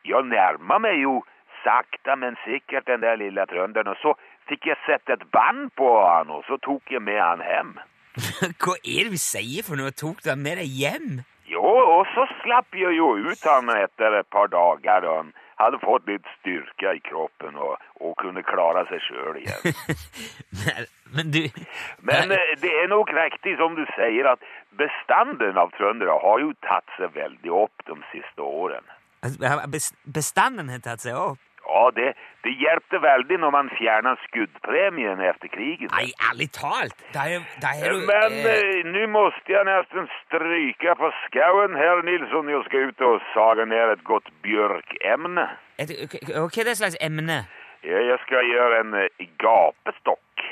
jeg 0.06 0.30
nærma 0.30 0.78
meg 0.84 1.00
jo 1.02 1.24
sakta 1.64 2.16
men 2.16 2.38
sikkert 2.44 2.86
den 2.88 3.02
der 3.02 3.18
lille 3.18 3.46
trønderen, 3.50 3.90
og 3.90 3.98
så 4.04 4.14
fikk 4.50 4.70
jeg 4.70 4.82
sett 4.86 5.10
et 5.10 5.26
band 5.34 5.72
på 5.80 5.90
han 6.06 6.30
og 6.30 6.46
så 6.46 6.60
tok 6.62 6.94
jeg 6.94 7.02
med 7.02 7.18
han 7.18 7.42
hem. 7.42 7.74
Hva 8.62 8.76
er 8.82 9.08
det 9.08 9.16
du 9.16 9.22
sier 9.22 9.66
for 9.68 9.80
noe? 9.80 9.92
Tok 9.92 10.24
du 10.24 10.32
han 10.32 10.44
med 10.44 10.62
deg 10.62 10.72
hjem? 10.72 11.24
Jo, 11.52 11.64
og 11.64 12.08
så 12.16 12.26
slapp 12.42 12.76
jeg 12.76 12.98
jo 12.98 13.12
ut 13.22 13.44
han 13.46 13.70
etter 13.76 14.16
et 14.20 14.30
par 14.34 14.48
dagar 14.50 15.06
Og 15.06 15.18
han 15.20 15.34
hadde 15.62 15.80
fått 15.84 16.08
litt 16.10 16.26
styrke 16.40 16.96
i 16.98 17.02
kroppen 17.06 17.56
og, 17.56 17.78
og 18.04 18.16
kunne 18.20 18.44
klara 18.48 18.86
seg 18.90 19.04
sjøl 19.06 19.40
igjen. 19.44 19.78
Men, 20.66 20.88
men 21.16 21.32
du 21.32 21.42
Men 22.08 22.32
eh, 22.34 22.54
det 22.62 22.72
er 22.82 22.88
nok 22.92 23.12
riktig 23.14 23.58
som 23.60 23.76
du 23.78 23.84
sier, 23.94 24.28
at 24.32 24.44
bestanden 24.80 25.60
av 25.60 25.72
trøndere 25.76 26.16
har 26.24 26.42
jo 26.42 26.54
tatt 26.66 26.88
seg 26.98 27.14
veldig 27.16 27.52
opp 27.56 27.86
de 27.88 27.98
siste 28.12 28.42
åren. 28.44 28.88
Altså, 29.26 29.92
Bestanden 30.16 30.72
har 30.74 30.82
tatt 30.84 31.04
seg 31.06 31.20
opp? 31.20 31.42
Ja, 31.66 31.84
det, 31.96 32.14
det 32.46 32.54
hjelpte 32.62 33.02
veldig 33.02 33.40
når 33.42 33.54
man 33.56 33.70
fjerna 33.74 34.14
skuddpremien 34.28 35.22
efter 35.30 35.50
krigen. 35.56 35.90
Nei, 35.96 36.12
ærlig 36.30 36.52
talt! 36.54 36.98
Da 37.16 37.26
er, 37.34 37.46
da 37.64 37.74
er 37.74 37.96
du 37.96 38.04
Men 38.06 38.36
eh, 38.52 38.82
nå 38.86 39.08
måtte 39.16 39.56
jeg 39.56 39.66
nesten 39.66 40.10
stryke 40.22 40.94
på 41.00 41.10
skauen 41.24 41.78
herr 41.80 42.04
Nilsson. 42.06 42.52
Jeg 42.54 42.66
skal 42.68 42.92
ut 42.92 43.06
og 43.10 43.24
sage 43.34 43.66
ned 43.72 43.96
et 43.96 44.04
godt 44.12 44.30
bjørkemne. 44.46 45.48
et, 45.82 45.96
Hva 46.30 46.46
er 46.46 46.70
det 46.70 46.78
slags 46.78 47.00
emne? 47.02 47.46
Jeg 47.86 48.20
skal 48.26 48.46
gjøre 48.50 48.80
en 48.84 48.94
gapestokk. 49.42 50.46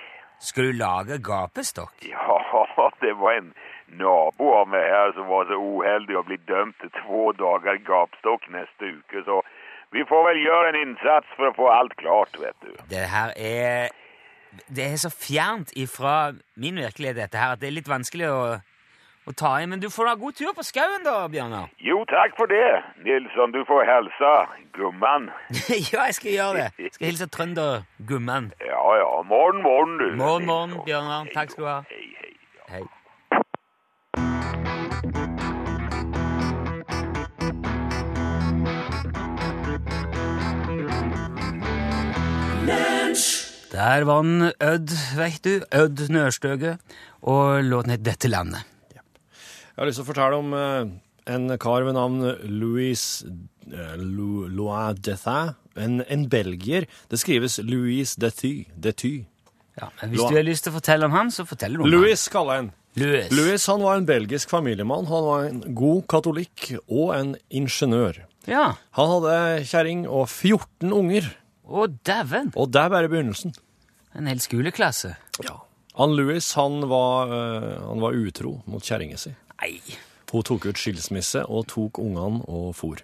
Skal 0.44 0.72
du 0.72 0.82
lage 0.82 1.22
gapestokk? 1.30 1.94
Ja, 2.14 2.90
det 3.02 3.14
var 3.20 3.38
en 3.38 3.54
nabo 4.00 4.50
av 4.58 4.68
meg 4.72 4.84
her 4.90 5.14
som 5.16 5.28
var 5.30 5.46
så 5.48 5.58
oheldig 5.62 6.18
å 6.18 6.24
bli 6.28 6.38
dømt 6.50 6.76
til 6.82 6.92
två 7.04 7.32
dager 7.38 7.78
gapestokk 7.86 8.50
neste 8.56 8.96
uke. 8.98 9.24
Så 9.28 9.42
vi 9.94 10.04
får 10.10 10.24
vel 10.30 10.40
gjøre 10.44 10.70
en 10.74 10.80
innsats 10.82 11.28
for 11.38 11.50
å 11.52 11.56
få 11.58 11.68
alt 11.74 11.96
klart, 12.02 12.38
vet 12.42 12.58
du. 12.66 12.72
Det 12.90 13.06
her 13.14 13.34
er 13.38 13.90
Det 14.70 14.86
er 14.86 14.98
så 15.02 15.10
fjernt 15.10 15.72
ifra 15.82 16.34
min 16.62 16.76
virkelighet, 16.78 17.16
dette 17.18 17.38
her, 17.42 17.56
at 17.56 17.62
det 17.62 17.72
er 17.72 17.74
litt 17.80 17.88
vanskelig 17.90 18.28
å, 18.30 18.42
å 19.26 19.32
ta 19.34 19.56
i. 19.62 19.66
Men 19.66 19.82
du 19.82 19.88
får 19.90 20.12
ha 20.12 20.14
god 20.22 20.36
tur 20.38 20.52
på 20.54 20.62
skauen, 20.68 21.02
da, 21.08 21.16
Bjørnar. 21.34 21.72
Jo, 21.90 22.04
takk 22.06 22.36
for 22.38 22.46
det. 22.52 22.84
Nilsson, 23.02 23.54
du 23.56 23.64
får 23.66 23.82
hilse 23.90 24.34
gumman. 24.78 25.32
ja, 25.90 26.06
jeg 26.06 26.18
skal 26.20 26.32
gjøre 26.36 26.54
det. 26.60 26.68
Jeg 26.86 26.94
skal 27.00 27.10
hilse 27.10 27.30
trøndergummen. 27.34 28.52
Ja, 28.62 28.84
ja, 29.02 29.10
Morgen, 29.26 29.64
morgen, 29.66 29.98
du. 29.98 30.12
Morgen, 30.22 30.46
morgen, 30.46 30.78
Bjørnar. 30.86 31.34
Takk 31.34 31.56
skal 31.56 31.66
du 31.66 31.70
ha. 31.72 31.80
Hei, 31.90 32.06
hei. 32.22 32.36
Ja. 32.60 32.70
Hei. 32.76 32.84
Der 43.74 44.04
var 44.06 44.22
den 44.22 44.52
Ødd, 44.62 44.92
veit 45.18 45.42
du. 45.46 45.64
Ødd 45.74 46.04
Nørstøge. 46.14 46.76
Og 47.26 47.64
låten 47.66 47.96
het 47.96 48.04
Dette 48.06 48.30
landet. 48.30 48.68
Jeg 48.94 49.82
har 49.82 49.90
lyst 49.90 49.98
til 49.98 50.06
å 50.06 50.10
fortelle 50.12 50.38
om 50.38 50.52
eh, 50.54 50.92
en 51.34 51.48
kar 51.58 51.82
ved 51.88 51.96
navn 51.98 52.20
Louis 52.62 53.02
eh, 53.26 53.96
Lois 53.98 55.00
Dethin. 55.02 55.56
En, 55.74 56.04
en 56.06 56.28
belgier. 56.30 56.86
Det 57.10 57.18
skrives 57.18 57.58
Louis 57.66 58.14
Dethy. 58.22 58.68
Dethy. 58.78 59.24
Ja, 59.80 59.88
men 60.04 60.12
Hvis 60.14 60.22
Lå- 60.22 60.30
du 60.30 60.38
har 60.38 60.46
lyst 60.46 60.68
til 60.68 60.76
å 60.76 60.78
fortelle 60.78 61.10
om 61.10 61.16
han, 61.18 61.32
så 61.34 61.48
forteller 61.50 61.82
du 61.82 61.88
om 61.88 61.90
Louis 61.96 62.28
kaller 62.30 62.60
jeg 62.60 62.62
han. 62.68 62.70
han. 62.70 62.80
Louis. 63.02 63.32
Louis 63.34 63.64
han 63.72 63.82
var 63.82 63.98
en 63.98 64.06
belgisk 64.06 64.52
familiemann. 64.54 65.08
Han 65.10 65.26
var 65.26 65.48
en 65.50 65.64
god 65.74 66.04
katolikk 66.14 66.76
og 66.86 67.16
en 67.18 67.32
ingeniør. 67.50 68.20
Ja. 68.46 68.68
Han 69.00 69.10
hadde 69.16 69.64
kjerring 69.66 70.04
og 70.06 70.28
14 70.30 70.94
unger, 70.94 71.32
Å, 71.66 71.88
dæven. 72.06 72.52
og 72.60 72.70
det 72.76 72.82
er 72.84 72.92
bare 72.94 73.10
begynnelsen. 73.10 73.56
En 74.14 74.30
hel 74.30 74.42
skoleklasse. 74.44 75.16
Ja. 75.44 75.58
Ann 75.94 76.16
Louis 76.18 76.54
han 76.58 76.88
var, 76.90 77.34
eh, 77.34 77.82
han 77.82 78.02
var 78.02 78.14
utro 78.18 78.62
mot 78.66 78.84
kjerringa 78.84 79.18
si. 79.18 79.34
Nei. 79.62 79.78
Hun 80.32 80.46
tok 80.46 80.66
ut 80.66 80.80
skilsmisse 80.82 81.44
og 81.46 81.68
tok 81.70 82.00
ungene 82.02 82.42
og 82.50 82.72
for. 82.78 83.02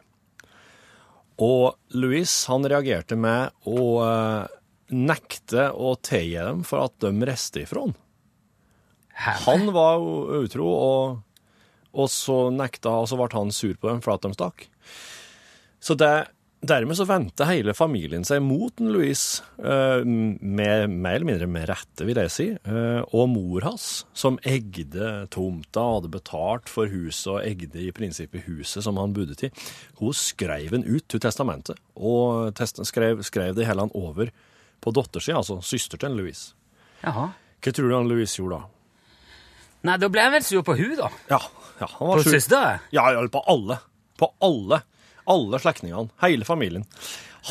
Og 1.40 1.76
Louis 1.96 2.32
han 2.50 2.66
reagerte 2.68 3.16
med 3.16 3.54
å 3.70 3.84
eh, 4.04 4.56
nekte 4.90 5.70
å 5.72 5.94
tilgi 6.02 6.42
dem 6.42 6.64
for 6.68 6.88
at 6.88 6.98
de 7.04 7.14
reiste 7.30 7.64
ifra 7.64 7.86
han. 7.86 7.98
Han 9.46 9.70
var 9.76 10.00
utro, 10.40 10.66
og, 10.72 11.48
og 11.92 12.08
så 12.12 12.38
nekta, 12.56 12.94
og 13.02 13.10
så 13.12 13.18
ble 13.20 13.28
han 13.36 13.52
sur 13.52 13.76
på 13.76 13.90
dem 13.92 14.00
for 14.04 14.16
at 14.16 14.24
de 14.24 14.32
stakk. 14.34 14.66
Så 15.84 15.96
det, 16.00 16.30
dermed 16.62 16.98
så 16.98 17.06
vendte 17.08 17.48
hele 17.48 17.74
familien 17.78 18.26
seg 18.28 18.42
mot 18.44 18.82
en 18.82 18.92
Louis, 18.94 19.22
eh, 19.58 20.02
med, 20.04 20.90
mer 20.90 21.16
eller 21.16 21.28
mindre 21.28 21.48
med 21.52 21.68
rette, 21.70 22.06
vil 22.08 22.20
jeg 22.20 22.34
si. 22.34 22.48
Eh, 22.58 23.02
og 23.16 23.30
mor 23.32 23.66
hans, 23.68 23.88
som 24.14 24.40
egde 24.48 25.12
tomta, 25.34 25.86
hadde 25.96 26.12
betalt 26.14 26.72
for 26.72 26.92
huset 26.92 27.32
og 27.34 27.42
egde 27.46 27.86
i 27.86 27.94
prinsippet 27.96 28.48
huset 28.50 28.84
som 28.86 29.00
han 29.00 29.16
bodde 29.16 29.38
til, 29.40 29.54
hun 30.02 30.16
skrev 30.16 30.76
den 30.76 30.88
ut 30.88 31.08
til 31.08 31.24
testamentet, 31.24 31.80
og 31.96 32.52
test, 32.60 32.82
skrev, 32.88 33.24
skrev 33.28 33.56
det 33.58 33.68
hele 33.70 33.88
han 33.88 33.96
over 33.98 34.34
på 34.80 34.96
dattersida, 34.96 35.40
altså 35.40 35.62
søster 35.66 36.00
til 36.00 36.12
en 36.12 36.20
Louis. 36.20 36.50
Jaha. 37.04 37.32
Hva 37.60 37.72
tror 37.76 37.90
du 37.90 37.96
han 37.96 38.08
Louise 38.08 38.40
gjorde 38.40 38.60
da? 38.60 38.76
Nei, 39.88 39.96
da 40.00 40.08
ble 40.12 40.24
han 40.24 40.34
vel 40.36 40.44
sur 40.44 40.64
på 40.68 40.76
hun, 40.76 40.96
da. 41.00 41.08
Ja, 41.32 41.40
ja 41.80 41.88
han 41.88 42.00
På 42.00 42.14
var 42.14 42.24
sur. 42.24 42.36
På 42.36 42.62
Ja, 42.96 43.12
ja, 43.16 43.28
på 43.32 43.44
alle. 43.48 43.80
På 44.20 44.34
alle. 44.44 44.82
Alle 45.30 45.60
slektningene. 45.62 46.10
Hele 46.24 46.48
familien. 46.48 46.86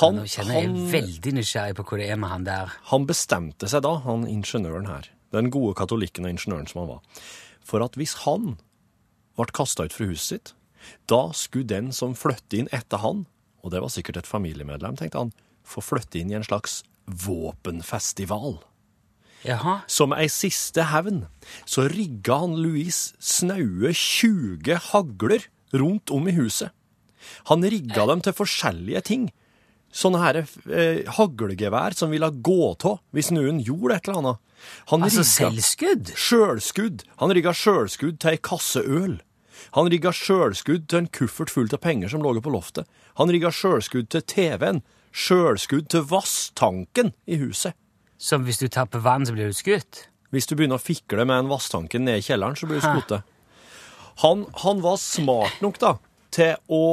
Han, 0.00 0.18
Nå 0.20 0.26
kjenner 0.28 0.58
jeg 0.58 0.68
han, 0.68 0.78
veldig 0.92 1.32
nysgjerrig 1.38 1.76
på 1.78 1.84
hvor 1.88 2.00
det 2.02 2.10
er 2.12 2.18
med 2.20 2.28
han 2.32 2.44
der. 2.44 2.74
han 2.90 3.06
bestemte 3.08 3.70
seg 3.70 3.84
da, 3.86 3.94
han 4.04 4.26
ingeniøren 4.28 4.88
her, 4.90 5.08
den 5.32 5.48
gode 5.54 5.74
katolikken 5.78 6.26
og 6.28 6.34
ingeniøren 6.34 6.68
som 6.68 6.82
han 6.82 6.90
var, 6.90 7.24
for 7.64 7.84
at 7.86 7.96
hvis 7.96 8.18
han 8.26 8.58
ble 9.38 9.48
kasta 9.56 9.86
ut 9.88 9.96
fra 9.96 10.10
huset 10.10 10.28
sitt, 10.28 10.52
da 11.08 11.30
skulle 11.36 11.70
den 11.70 11.88
som 11.96 12.14
flytte 12.18 12.60
inn 12.60 12.68
etter 12.74 13.00
han, 13.00 13.24
og 13.64 13.72
det 13.72 13.80
var 13.80 13.92
sikkert 13.92 14.20
et 14.20 14.28
familiemedlem, 14.28 14.98
tenkte 15.00 15.22
han, 15.24 15.32
få 15.64 15.82
flytte 15.84 16.20
inn 16.20 16.32
i 16.32 16.36
en 16.38 16.46
slags 16.46 16.82
våpenfestival. 17.08 18.58
Jaha. 19.46 19.80
Som 19.86 20.12
ei 20.16 20.26
siste 20.32 20.88
hevn, 20.90 21.24
så 21.64 21.86
rigga 21.88 22.40
han 22.42 22.58
Louise 22.58 23.14
snaue 23.22 23.92
20 23.94 24.90
hagler 24.90 25.46
rundt 25.72 26.10
om 26.10 26.26
i 26.28 26.34
huset. 26.36 26.74
Han 27.50 27.64
rigga 27.64 28.06
dem 28.10 28.22
til 28.24 28.36
forskjellige 28.36 29.04
ting. 29.08 29.28
Sånne 29.94 30.20
her 30.20 30.42
eh, 30.42 31.06
haglegevær 31.16 31.96
som 31.96 32.12
ville 32.12 32.28
gå 32.44 32.58
av 32.76 32.98
hvis 33.16 33.30
noen 33.32 33.62
gjorde 33.64 33.96
et 33.96 34.08
eller 34.08 34.20
annet. 34.20 34.42
Han 34.90 35.06
Altså 35.06 35.24
selvskudd? 35.24 36.12
sjølskudd. 36.18 37.04
Han 37.22 37.32
rigga 37.32 37.54
sjølskudd 37.56 38.18
til 38.20 38.34
ei 38.34 38.40
kasse 38.42 38.82
øl. 38.84 39.18
Han 39.76 39.88
rigga 39.90 40.12
sjølskudd 40.14 40.86
til 40.90 41.02
en 41.02 41.10
kuffert 41.14 41.50
full 41.50 41.70
av 41.72 41.80
penger 41.82 42.12
som 42.12 42.22
lå 42.22 42.34
på 42.42 42.52
loftet. 42.52 42.86
Han 43.18 43.32
rigga 43.32 43.50
sjølskudd 43.54 44.10
til 44.12 44.22
TV-en. 44.22 44.82
Sjølskudd 45.12 45.88
til 45.90 46.04
vasstanken 46.10 47.14
i 47.26 47.38
huset. 47.40 47.74
Som 48.18 48.44
hvis 48.44 48.58
du 48.60 48.68
tapper 48.68 49.00
vann, 49.02 49.24
så 49.26 49.32
blir 49.34 49.50
du 49.50 49.56
skutt? 49.56 50.08
Hvis 50.34 50.46
du 50.46 50.54
begynner 50.58 50.76
å 50.76 50.82
fikle 50.82 51.24
med 51.24 51.38
en 51.44 51.50
vasstanken 51.50 52.04
ned 52.04 52.20
i 52.20 52.24
kjelleren, 52.26 52.58
så 52.58 52.68
blir 52.68 52.82
du 52.82 52.84
skutt. 52.84 53.22
Han, 54.24 54.44
han 54.64 54.82
var 54.84 54.98
smart 55.00 55.62
nok 55.64 55.78
da, 55.80 55.94
til 56.38 56.54
å, 56.74 56.84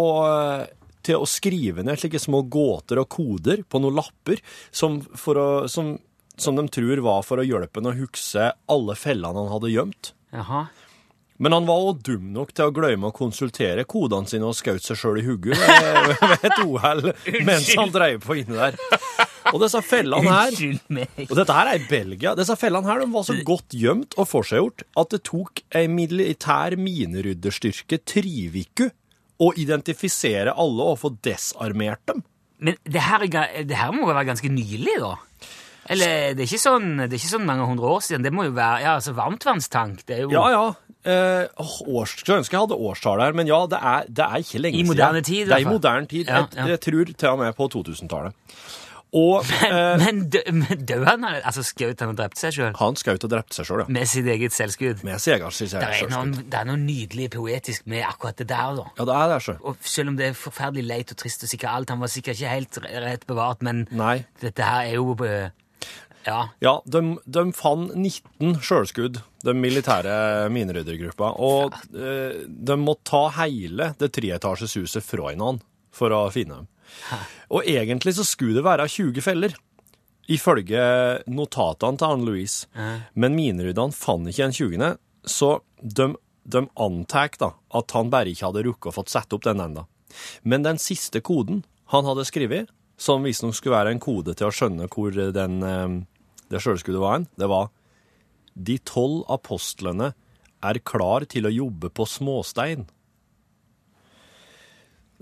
til 1.05 1.21
å 1.21 1.29
skrive 1.29 1.85
ned 1.85 2.01
slike 2.01 2.21
små 2.21 2.43
gåter 2.51 3.01
og 3.01 3.09
koder 3.15 3.63
på 3.67 3.81
noen 3.83 3.99
lapper 3.99 4.41
som, 4.71 4.99
for 5.17 5.39
å, 5.41 5.49
som, 5.71 5.95
som 6.37 6.57
de 6.57 6.65
tror 6.73 7.03
var 7.05 7.25
for 7.27 7.41
å 7.41 7.45
hjelpe 7.45 7.81
ham 7.81 7.93
å 7.93 7.99
huske 7.99 8.51
alle 8.71 8.97
fellene 8.99 9.45
han 9.45 9.53
hadde 9.53 9.73
gjemt. 9.75 10.15
Jaha. 10.35 10.65
Men 11.37 11.51
han 11.51 11.65
var 11.67 11.81
også 11.83 12.13
dum 12.13 12.27
nok 12.31 12.53
til 12.55 12.69
å 12.69 12.73
glemme 12.75 13.09
å 13.09 13.15
konsultere 13.15 13.83
kodene 13.91 14.29
sine 14.31 14.47
og 14.47 14.55
skjøt 14.55 14.85
seg 14.85 14.99
sjøl 15.01 15.19
i 15.19 15.25
hodet 15.25 15.57
ved, 15.59 16.11
ved 16.21 16.45
et 16.47 16.61
uhell 16.63 17.09
mens 17.43 17.67
han 17.75 17.91
dreiv 17.91 18.21
på 18.23 18.37
inni 18.39 18.55
der. 18.55 18.77
Og 19.51 19.59
disse 19.61 19.81
fellene 19.85 20.31
her 20.31 20.55
og 21.27 21.35
dette 21.37 21.57
her 21.57 21.71
er 21.73 21.81
i 21.81 21.89
Belgia. 21.89 22.33
Disse 22.39 22.55
fellene 22.59 22.87
her 22.87 23.03
de 23.03 23.09
var 23.11 23.27
så 23.27 23.35
godt 23.45 23.75
gjemt 23.75 24.15
og 24.15 24.29
forseggjort 24.31 24.85
at 25.03 25.11
det 25.11 25.21
tok 25.27 25.61
ei 25.75 25.89
militær 25.91 26.77
minerydderstyrke 26.79 27.99
uker 27.99 28.95
å 29.41 29.51
identifisere 29.59 30.53
alle 30.55 30.89
og 30.93 30.99
få 31.01 31.11
desarmert 31.25 32.03
dem. 32.07 32.23
Men 32.63 32.77
det 32.87 33.03
her, 33.03 33.25
er 33.27 33.65
det 33.67 33.77
her 33.77 33.91
må 33.91 34.05
jo 34.05 34.13
være 34.13 34.29
ganske 34.31 34.51
nylig, 34.51 34.95
da? 35.03 35.15
Eller 35.91 36.33
det 36.33 36.45
er 36.45 36.47
ikke 36.47 36.61
sånn, 36.63 36.87
det 37.03 37.11
er 37.11 37.19
ikke 37.19 37.33
sånn 37.35 37.45
mange 37.45 37.67
hundre 37.69 37.91
år 37.93 38.01
siden. 38.01 38.23
Det 38.25 38.31
må 38.33 38.47
jo 38.47 38.55
være 38.55 38.81
ja, 38.81 38.95
altså 38.97 39.13
varmtvannstank. 39.17 40.05
Det 40.07 40.17
er 40.17 40.23
jo 40.23 40.31
Ja, 40.33 40.45
ja. 40.53 40.65
Eh, 41.05 41.65
års, 41.85 42.15
skulle 42.17 42.39
ønske 42.41 42.55
jeg 42.55 42.63
hadde 42.63 42.79
årstallet 42.81 43.27
her, 43.27 43.35
men 43.37 43.45
ja, 43.45 43.59
det 43.69 43.77
er, 43.77 44.07
det 44.09 44.25
er 44.25 44.41
ikke 44.41 44.61
lenge 44.63 44.79
siden. 44.79 44.87
I 44.87 44.89
moderne 44.89 45.21
tid, 45.21 45.35
i 45.35 45.43
hvert 45.43 45.51
fall. 45.51 45.59
Det 45.59 45.59
er 45.59 45.67
i 45.67 45.75
moderne 45.75 46.09
tid. 46.09 46.31
Ja, 46.31 46.39
jeg, 46.55 46.71
jeg 46.73 46.81
tror 46.87 47.11
til 47.11 47.29
og 47.29 47.41
med 47.43 47.59
på 47.59 47.67
2000-tallet. 47.75 48.55
Og 49.15 49.47
eh, 49.67 49.95
Men 50.01 50.25
men 50.51 50.83
døde 50.83 51.07
han? 51.07 51.25
Altså 51.37 51.63
skjøt 51.65 52.01
han 52.03 52.11
og 52.11 52.17
drepte 52.19 52.41
seg 52.41 52.57
sjøl? 52.57 52.73
han 52.79 52.97
skjøt 52.99 53.27
og 53.27 53.31
drepte 53.31 53.57
seg 53.57 53.69
sjøl, 53.69 53.83
ja. 53.85 53.87
Med 53.97 54.09
sitt 54.11 54.27
eget 54.31 54.55
selvskudd? 54.55 55.03
Med 55.07 55.21
sitt 55.23 55.37
er, 55.39 55.45
selvskudd. 55.55 56.39
det 56.51 56.59
er 56.59 56.67
noe 56.67 56.81
nydelig 56.81 57.29
poetisk 57.35 57.85
med 57.91 58.03
akkurat 58.07 58.41
det 58.41 58.49
der, 58.51 58.79
da. 58.81 58.87
Ja, 58.99 59.07
det 59.07 59.19
er 59.19 59.31
det, 59.31 59.37
sjø. 59.45 59.55
Og 59.63 59.91
selv 59.95 60.11
om 60.11 60.17
det 60.19 60.29
er 60.29 60.39
forferdelig 60.39 60.87
leit 60.89 61.13
og 61.15 61.21
trist 61.21 61.45
og 61.47 61.51
sikkert 61.51 61.71
alt, 61.71 61.93
han 61.95 62.03
var 62.03 62.11
sikkert 62.11 62.41
ikke 62.41 62.55
helt 62.57 62.81
rett 63.05 63.27
bevart, 63.29 63.63
men 63.65 63.85
Nei. 63.95 64.17
dette 64.43 64.67
her 64.67 64.89
er 64.89 64.99
jo 64.99 65.15
eh, 65.25 65.53
Ja. 66.25 66.39
Ja, 66.63 66.79
de, 66.89 67.01
de 67.29 67.45
fant 67.55 67.93
19 67.93 68.59
sjølskudd, 68.65 69.21
de 69.45 69.53
militære 69.53 70.49
mineryddergruppa. 70.51 71.35
Og 71.37 71.75
ja. 71.93 72.15
de 72.45 72.77
måtte 72.81 73.11
ta 73.11 73.27
hele 73.43 73.91
det 74.01 74.09
treetasjes 74.17 74.73
huset 74.81 75.05
fra 75.05 75.29
hverandre 75.29 75.61
for 75.95 76.11
å 76.11 76.25
finne 76.33 76.57
dem. 76.63 76.71
Og 77.53 77.67
egentlig 77.69 78.15
så 78.17 78.25
skulle 78.27 78.57
det 78.57 78.65
være 78.65 78.87
20 78.89 79.23
feller, 79.25 79.55
ifølge 80.31 80.81
notatene 81.29 81.99
til 82.01 82.13
Anne 82.15 82.25
Louise. 82.25 82.69
Men 83.13 83.35
mineryddene 83.37 83.95
fant 83.95 84.29
ikke 84.31 84.47
den 84.47 84.55
20., 84.55 84.95
så 85.25 85.51
de, 85.81 86.11
de 86.45 86.61
antar 86.77 87.37
da 87.41 87.51
at 87.77 87.93
han 87.97 88.11
bare 88.13 88.33
ikke 88.33 88.49
hadde 88.49 88.65
rukket 88.67 88.91
å 88.91 88.95
fått 88.99 89.13
satt 89.13 89.33
opp 89.37 89.45
den 89.45 89.61
enda. 89.61 89.85
Men 90.43 90.65
den 90.65 90.79
siste 90.81 91.21
koden 91.25 91.63
han 91.93 92.07
hadde 92.07 92.25
skrevet, 92.27 92.69
som 92.97 93.25
visstnok 93.25 93.57
skulle 93.57 93.75
være 93.75 93.95
en 93.95 94.03
kode 94.03 94.35
til 94.37 94.47
å 94.47 94.53
skjønne 94.55 94.87
hvor 94.91 95.11
den, 95.11 95.57
eh, 95.63 95.95
det 96.49 96.61
sjølskuddet 96.63 97.01
var 97.01 97.17
hen, 97.17 97.27
det 97.35 97.49
var 97.51 97.73
De 98.55 98.77
tolv 98.87 99.25
apostlene 99.27 100.13
er 100.63 100.79
klar 100.79 101.25
til 101.27 101.43
å 101.43 101.51
jobbe 101.51 101.89
på 101.91 102.05
småstein. 102.07 102.85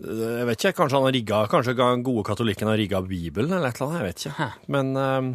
Jeg 0.02 0.46
vet 0.50 0.58
ikke, 0.58 0.74
kanskje 0.82 0.98
han 0.98 1.06
har 1.06 1.14
rigga, 1.14 1.40
kanskje 1.52 1.76
den 1.78 2.04
gode 2.06 2.24
katolikken 2.26 2.68
har 2.72 2.78
rigga 2.82 3.02
Bibelen 3.06 3.52
eller 3.54 3.70
et 3.70 3.78
eller 3.78 3.88
annet, 3.92 4.00
jeg 4.00 4.08
vet 4.10 4.20
ikke. 4.26 4.48
Men 4.74 4.86
um... 4.98 5.28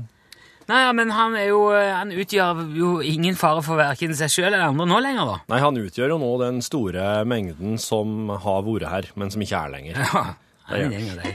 Nei, 0.68 0.82
ja, 0.84 0.90
men 0.92 1.08
han 1.16 1.32
er 1.38 1.46
jo 1.48 1.70
Han 1.72 2.10
utgjør 2.12 2.58
jo 2.76 2.88
ingen 3.00 3.38
fare 3.40 3.62
for 3.64 3.80
verken 3.80 4.12
seg 4.18 4.28
sjøl 4.34 4.50
eller 4.50 4.66
andre 4.66 4.84
nå 4.90 4.98
lenger, 5.00 5.24
da. 5.30 5.36
nei, 5.48 5.60
han 5.64 5.78
utgjør 5.80 6.12
jo 6.12 6.18
nå 6.20 6.28
den 6.42 6.60
store 6.64 7.24
mengden 7.24 7.78
som 7.80 8.28
har 8.28 8.66
vært 8.66 8.90
her, 8.92 9.08
men 9.16 9.32
som 9.32 9.40
ikke 9.46 9.62
er 9.62 9.72
lenger. 9.78 9.94
Ja, 10.02 10.22
han 10.68 10.76
er 10.76 10.82
en 10.84 10.92
gjeng 10.92 11.08
av 11.14 11.16
deg. 11.22 11.32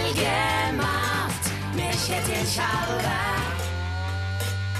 Helgemat 0.00 0.32
med 1.76 1.94
Kjetil 2.06 2.44
Tjalve. 2.54 3.18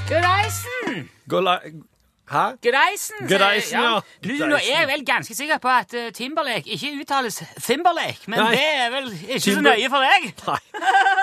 Greisen! 0.09 1.11
Hæ? 2.31 2.43
Greisen! 2.62 3.25
Greisen, 3.27 3.81
ja. 3.83 3.95
Du, 4.23 4.31
nå 4.47 4.55
er 4.61 4.66
jeg 4.69 4.88
vel 4.93 5.01
ganske 5.09 5.35
sikker 5.35 5.59
på 5.62 5.71
at 5.73 5.95
uh, 5.99 6.09
Timberlake 6.14 6.71
ikke 6.77 6.93
uttales 7.03 7.40
Thimberlake, 7.59 8.29
men 8.31 8.38
Nei. 8.45 8.51
det 8.55 8.69
er 8.85 8.93
vel 8.95 9.09
ikke 9.16 9.40
så 9.49 9.64
nøye 9.66 9.88
for 9.90 10.07
deg? 10.07 10.29
Nei. 10.51 10.61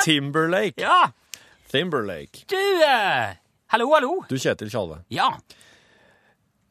Timberlake. 0.03 0.83
Ja. 0.83 0.97
Timberlake. 1.71 2.43
Du 2.51 2.59
uh, 2.59 3.31
Hallo, 3.71 3.87
hallo. 3.95 4.11
Du, 4.29 4.35
Kjetil 4.39 4.69
Tjalve. 4.71 5.01
Ja. 5.11 5.31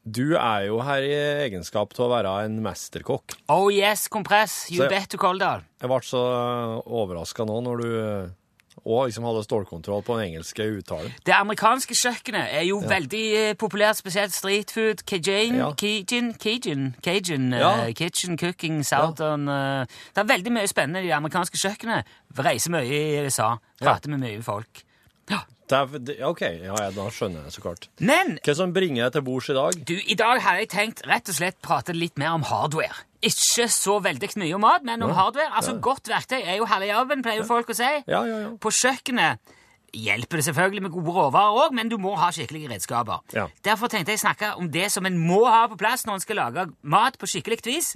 Du 0.07 0.37
er 0.38 0.68
jo 0.68 0.79
her 0.87 1.03
i 1.03 1.14
egenskap 1.49 1.90
til 1.96 2.05
å 2.07 2.12
være 2.12 2.31
en 2.46 2.61
mesterkokk. 2.62 3.35
Oh 3.51 3.66
yes, 3.75 4.05
kompress. 4.12 4.66
You 4.70 4.85
Så- 4.85 4.90
bet 4.92 5.09
to 5.12 5.18
Koldal. 5.20 5.64
Jeg 5.83 5.90
ble 5.90 5.99
så 6.07 6.20
overraska 6.87 7.44
nå 7.49 7.57
når 7.66 7.83
du 7.83 7.88
eh, 7.99 8.29
Og 8.84 9.06
liksom 9.08 9.24
hadde 9.26 9.42
stålkontroll 9.46 10.02
på 10.06 10.18
den 10.18 10.28
engelske 10.28 10.62
uttalen. 10.78 11.14
Det 11.26 11.34
amerikanske 11.34 11.94
kjøkkenet 11.96 12.52
er 12.54 12.62
jo 12.68 12.78
veldig 12.86 13.22
eh, 13.40 13.54
populært, 13.58 13.98
spesielt 13.98 14.34
street 14.34 14.70
food. 14.74 15.02
Cajun, 15.08 15.56
Ja. 15.56 15.70
Cajun, 15.74 16.34
Cajun, 16.38 16.94
Cajun 17.02 17.48
ja. 17.56 17.72
uh, 17.88 17.92
kitchen, 17.96 18.36
cooking, 18.38 18.84
southern 18.86 19.48
uh, 19.48 19.86
Det 20.14 20.22
er 20.22 20.28
veldig 20.28 20.52
mye 20.52 20.68
spennende 20.70 21.02
i 21.02 21.08
det 21.08 21.16
amerikanske 21.16 21.58
kjøkkenet. 21.58 22.06
Reiser 22.38 22.70
mye 22.76 22.86
i 22.86 23.24
USA, 23.24 23.56
prater 23.80 24.12
med 24.12 24.22
mye 24.22 24.42
folk. 24.44 24.84
Ja. 25.32 25.40
Er, 25.72 25.90
OK, 26.28 26.44
ja, 26.46 26.76
ja, 26.78 26.90
da 26.94 27.08
skjønner 27.10 27.48
jeg 27.48 27.56
så 27.56 27.64
klart. 27.64 27.88
Men 27.98 28.36
Hva 28.46 28.54
som 28.54 28.70
bringer 28.76 29.08
deg 29.08 29.16
til 29.16 29.26
bords 29.26 29.48
i 29.50 29.56
dag? 29.56 29.80
du, 29.88 29.96
i 29.98 30.14
dag 30.14 30.38
har 30.44 30.60
jeg 30.60 30.70
tenkt 30.70 31.02
rett 31.10 31.26
og 31.32 31.34
slett 31.40 31.58
prate 31.64 31.96
litt 31.96 32.14
mer 32.22 32.36
om 32.36 32.46
hardware. 32.46 32.94
Ikke 33.24 33.68
så 33.72 33.98
veldig 34.05 34.29
mye 34.37 34.55
om 34.55 34.61
mat, 34.61 34.85
men 34.85 35.02
om 35.02 35.12
hardware. 35.16 35.52
Altså, 35.57 35.79
Godt 35.81 36.09
verktøy 36.09 36.40
er 36.42 36.59
jo 36.59 36.66
halve 36.68 36.90
jobben, 36.90 37.22
pleier 37.24 37.40
jo 37.42 37.46
folk 37.48 37.70
å 37.72 37.76
si. 37.76 37.92
Ja, 38.07 38.24
ja, 38.29 38.40
ja. 38.44 38.50
På 38.61 38.72
kjøkkenet 38.74 39.38
hjelper 39.96 40.40
det 40.40 40.44
selvfølgelig 40.44 40.83
med 40.85 40.92
gode 40.92 41.14
råvarer 41.16 41.61
òg, 41.64 41.74
men 41.76 41.88
du 41.88 41.96
må 42.02 42.14
ha 42.20 42.29
skikkelige 42.35 42.68
redskaper. 42.74 43.22
Ja. 43.33 43.46
Derfor 43.64 43.88
tenkte 43.88 44.12
jeg 44.12 44.20
snakke 44.20 44.52
om 44.61 44.68
det 44.72 44.90
som 44.92 45.07
en 45.09 45.16
må 45.18 45.44
ha 45.48 45.64
på 45.70 45.79
plass 45.81 46.05
når 46.07 46.18
en 46.18 46.24
skal 46.26 46.40
lage 46.42 46.66
mat 46.83 47.16
på 47.18 47.29
skikkelig 47.31 47.62
vis. 47.64 47.94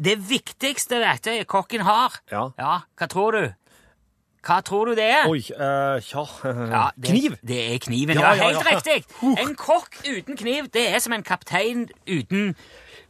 Det 0.00 0.16
viktigste 0.30 1.00
verktøyet 1.02 1.48
kokken 1.50 1.84
har. 1.84 2.20
Ja. 2.32 2.48
hva 2.96 3.10
tror 3.10 3.36
du? 3.36 3.42
Hva 4.40 4.62
tror 4.64 4.88
du 4.88 4.94
det 4.96 5.04
er? 5.04 5.26
Oi, 5.28 5.42
uh, 5.52 6.00
ja. 6.00 6.22
Ja, 6.48 6.84
det, 6.96 7.10
Kniv! 7.10 7.34
Det 7.44 7.58
er 7.74 7.78
kniven. 7.84 8.16
Ja, 8.16 8.32
Ja, 8.32 8.48
ja, 8.48 8.60
helt 8.62 8.70
riktig! 8.70 9.04
En 9.36 9.52
kokk 9.58 10.00
uten 10.06 10.38
kniv, 10.40 10.70
det 10.72 10.86
er 10.94 11.02
som 11.04 11.12
en 11.12 11.24
kaptein 11.26 11.90
uten 12.08 12.54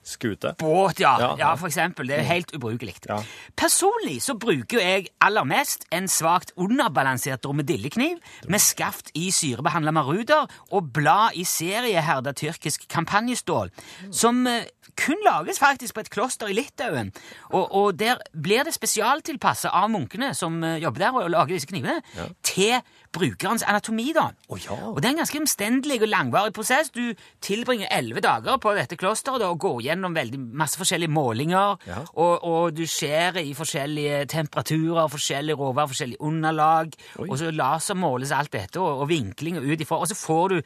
Skute. 0.03 0.55
båt, 0.59 1.01
ja. 1.01 1.17
Ja, 1.21 1.35
ja, 1.39 1.55
for 1.55 1.69
eksempel. 1.69 2.09
Det 2.09 2.19
er 2.19 2.23
helt 2.23 2.55
ubrukelig. 2.57 2.95
Ja. 3.09 3.21
Personlig 3.57 4.23
så 4.25 4.35
bruker 4.35 4.81
jeg 4.81 5.11
aller 5.21 5.45
mest 5.45 5.85
en 5.93 6.09
svakt 6.09 6.53
underbalansert 6.57 7.45
dromedillekniv 7.45 8.17
med 8.49 8.61
skaft 8.65 9.11
i 9.15 9.31
syrebehandla 9.31 9.93
maruder 9.93 10.49
og 10.71 10.93
blad 10.93 11.37
i 11.37 11.45
serieherda 11.45 12.33
tyrkisk 12.33 12.89
kampanjestål, 12.89 13.71
som 14.13 14.47
eh, 14.47 14.65
kun 14.97 15.21
lages 15.25 15.61
faktisk 15.61 15.95
på 15.95 16.05
et 16.05 16.11
kloster 16.11 16.51
i 16.51 16.57
Litauen. 16.57 17.13
Og, 17.51 17.69
og 17.75 17.99
der 18.01 18.23
blir 18.33 18.65
det 18.65 18.75
spesialtilpassa 18.75 19.69
av 19.69 19.91
munkene 19.93 20.33
som 20.35 20.63
eh, 20.65 20.81
jobber 20.83 21.05
der 21.05 21.21
og 21.21 21.31
lager 21.31 21.55
disse 21.55 21.71
knivene, 21.71 22.01
til 22.43 22.81
brukerens 23.13 23.65
anatomi, 23.67 24.13
da. 24.15 24.29
Oh, 24.49 24.59
ja. 24.63 24.77
Og 24.93 25.01
det 25.03 25.09
er 25.09 25.15
en 25.17 25.21
ganske 25.25 25.41
omstendelig 25.41 25.97
og 26.03 26.09
langvarig 26.13 26.53
prosess. 26.55 26.91
Du 26.95 27.13
tilbringer 27.43 27.89
elleve 27.91 28.21
dager 28.23 28.59
på 28.63 28.75
dette 28.77 28.97
klosteret 29.01 29.41
da, 29.43 29.49
og 29.51 29.59
går 29.65 29.81
gjennom 29.89 30.15
veldig 30.15 30.39
masse 30.61 30.79
forskjellige 30.79 31.11
målinger, 31.11 31.77
Ja. 31.87 32.05
og, 32.15 32.45
og 32.45 32.77
du 32.77 32.85
skjærer 32.87 33.41
i 33.43 33.55
forskjellige 33.55 34.25
temperaturer, 34.31 35.09
forskjellige 35.11 35.57
råvarer, 35.59 35.91
forskjellige 35.91 36.21
underlag, 36.23 36.93
Oi. 37.19 37.27
og 37.31 37.39
så 37.39 37.51
lasermåles 37.51 38.31
alt 38.37 38.53
dette, 38.53 38.79
og, 38.81 39.01
og 39.03 39.09
vinkling 39.11 39.59
ut 39.59 39.81
ifra, 39.81 39.99
og 39.99 40.07
så 40.09 40.15
får 40.15 40.49
du 40.49 40.61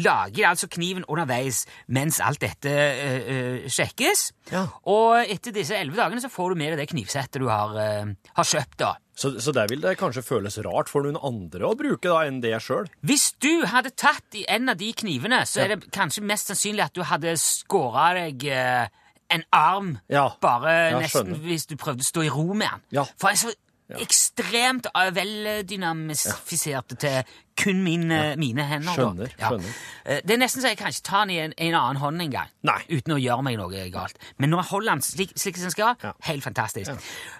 lager 0.00 0.48
altså 0.48 0.68
kniven 0.72 1.04
underveis 1.08 1.66
mens 1.88 2.20
alt 2.24 2.40
dette 2.40 2.70
øh, 2.70 3.20
øh, 3.34 3.68
sjekkes. 3.68 4.32
Ja. 4.52 4.64
Og 4.88 5.20
etter 5.28 5.52
disse 5.52 5.76
elleve 5.76 6.00
dagene 6.00 6.20
så 6.24 6.32
får 6.32 6.54
du 6.54 6.60
med 6.62 6.72
deg 6.72 6.80
det 6.84 6.88
knivsettet 6.94 7.40
du 7.42 7.48
har, 7.52 7.76
øh, 7.76 8.14
har 8.36 8.44
kjøpt, 8.54 8.78
da. 8.80 8.94
Så, 9.20 9.34
så 9.44 9.52
det 9.52 9.66
vil 9.68 9.82
det 9.84 9.98
kanskje 10.00 10.22
føles 10.24 10.56
rart 10.64 10.88
for 10.88 11.04
noen 11.04 11.18
andre 11.20 11.66
å 11.68 11.74
bruke 11.76 12.08
da 12.08 12.22
enn 12.24 12.38
det 12.40 12.54
sjøl? 12.64 12.86
Hvis 13.04 13.26
du 13.44 13.66
hadde 13.68 13.92
tatt 14.00 14.38
i 14.40 14.46
en 14.48 14.72
av 14.72 14.78
de 14.80 14.88
knivene, 14.96 15.42
så 15.44 15.60
er 15.66 15.74
det 15.74 15.90
kanskje 15.92 16.24
mest 16.24 16.48
sannsynlig 16.48 16.86
at 16.86 16.96
du 16.96 17.02
hadde 17.04 17.34
skåra 17.40 18.06
deg 18.16 18.46
eh, 18.48 18.86
en 19.30 19.44
arm 19.54 19.90
Ja. 20.10 20.30
bare 20.40 20.72
Ja, 20.94 21.02
nesten 21.04 21.28
skjønner. 21.34 21.42
hvis 21.44 21.68
du 21.68 21.76
prøvde 21.76 22.00
å 22.02 22.08
stå 22.08 22.24
i 22.24 22.30
ro 22.32 22.46
med 22.54 22.66
den. 22.72 22.86
Ja. 22.96 23.04
For 23.20 23.28
altså, 23.34 23.52
så 23.96 24.02
ekstremt 24.06 24.86
veldynamisert 24.94 25.16
veldynamisfisert 25.16 26.96
til 27.00 27.22
kun 27.60 27.82
mine, 27.84 28.36
mine 28.40 28.64
hender. 28.64 28.94
Skjønner, 28.96 29.32
Skjønner, 29.34 29.48
skjønner. 29.48 29.80
Eh, 30.06 30.20
Det 30.24 30.34
er 30.34 30.40
nesten 30.40 30.62
så 30.62 30.68
jeg 30.70 30.78
kan 30.80 30.88
ikke 30.94 31.04
ta 31.10 31.20
den 31.24 31.30
i 31.34 31.38
en, 31.42 31.52
en 31.58 31.74
annen 31.76 32.00
hånd 32.00 32.22
engang. 32.24 32.48
Uten 32.88 33.12
å 33.16 33.18
gjøre 33.20 33.42
meg 33.44 33.58
noe 33.60 33.82
galt. 33.92 34.16
Men 34.38 34.50
når 34.50 34.62
jeg 34.62 34.70
holder 34.70 34.92
den 34.94 35.02
slik, 35.04 35.34
slik 35.36 35.56
som 35.60 35.68
den 35.68 35.74
skal, 35.74 35.96
Ja. 36.02 36.12
helt 36.30 36.42
fantastisk. 36.44 36.90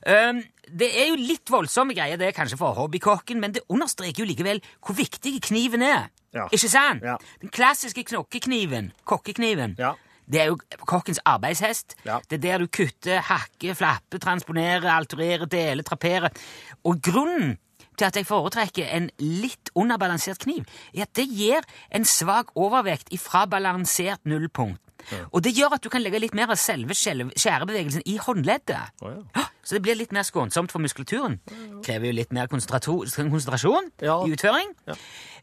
Um, 0.06 0.42
det 0.70 0.90
er 1.02 1.08
jo 1.08 1.16
litt 1.16 1.48
voldsomme 1.50 1.94
greier, 1.96 2.18
det 2.20 2.28
er 2.28 2.36
kanskje 2.36 2.58
for 2.60 2.74
hobbykokken, 2.74 3.40
men 3.40 3.52
det 3.52 3.62
understreker 3.68 4.22
jo 4.24 4.28
likevel 4.28 4.60
hvor 4.84 4.94
viktig 4.94 5.40
kniven 5.48 5.82
er. 5.82 6.10
Ja. 6.34 6.46
Ikke 6.52 6.68
sant? 6.70 7.02
Ja. 7.02 7.16
Den 7.40 7.48
klassiske 7.50 8.04
knokkekniven, 8.04 8.92
kokkekniven, 9.04 9.76
Ja. 9.78 9.94
Det 10.30 10.40
er 10.42 10.50
jo 10.52 10.58
kokkens 10.86 11.20
arbeidshest. 11.28 11.96
Ja. 12.06 12.20
Det 12.30 12.38
er 12.38 12.44
der 12.44 12.62
du 12.64 12.70
kutter, 12.70 13.20
hakker, 13.26 13.74
flapper, 13.78 14.22
transponerer, 14.22 14.86
altererer, 14.94 15.48
deler, 15.50 15.86
traperer. 15.86 16.30
Og 16.86 17.00
grunnen 17.02 17.56
til 17.98 18.06
at 18.06 18.16
jeg 18.16 18.28
foretrekker 18.28 18.86
en 18.96 19.10
litt 19.20 19.72
underbalansert 19.76 20.40
kniv, 20.46 20.64
er 20.94 21.04
at 21.04 21.12
det 21.18 21.26
gir 21.28 21.66
en 21.92 22.06
svak 22.08 22.54
overvekt 22.56 23.12
ifra 23.12 23.44
balansert 23.50 24.22
nullpunkt. 24.24 24.80
Og 25.32 25.40
det 25.44 25.54
gjør 25.56 25.74
at 25.76 25.84
du 25.84 25.88
kan 25.92 26.02
legge 26.04 26.20
litt 26.20 26.34
mer 26.36 26.52
av 26.52 26.60
selve 26.60 26.94
skjære- 26.96 27.32
skjærebevegelsen 27.32 28.04
i 28.08 28.18
håndleddet. 28.20 29.00
Å, 29.02 29.12
ja. 29.36 29.44
Så 29.62 29.74
det 29.76 29.82
blir 29.82 29.94
litt 29.98 30.12
mer 30.12 30.22
skånsomt 30.22 30.72
for 30.72 30.78
muskulaturen. 30.80 31.38
Krever 31.84 32.06
jo 32.06 32.12
litt 32.16 32.32
mer 32.32 32.46
konsentrasjon 32.48 33.90
Ja. 34.02 34.24
i 34.26 34.30
utføring. 34.32 34.74
Ja. 34.86 34.94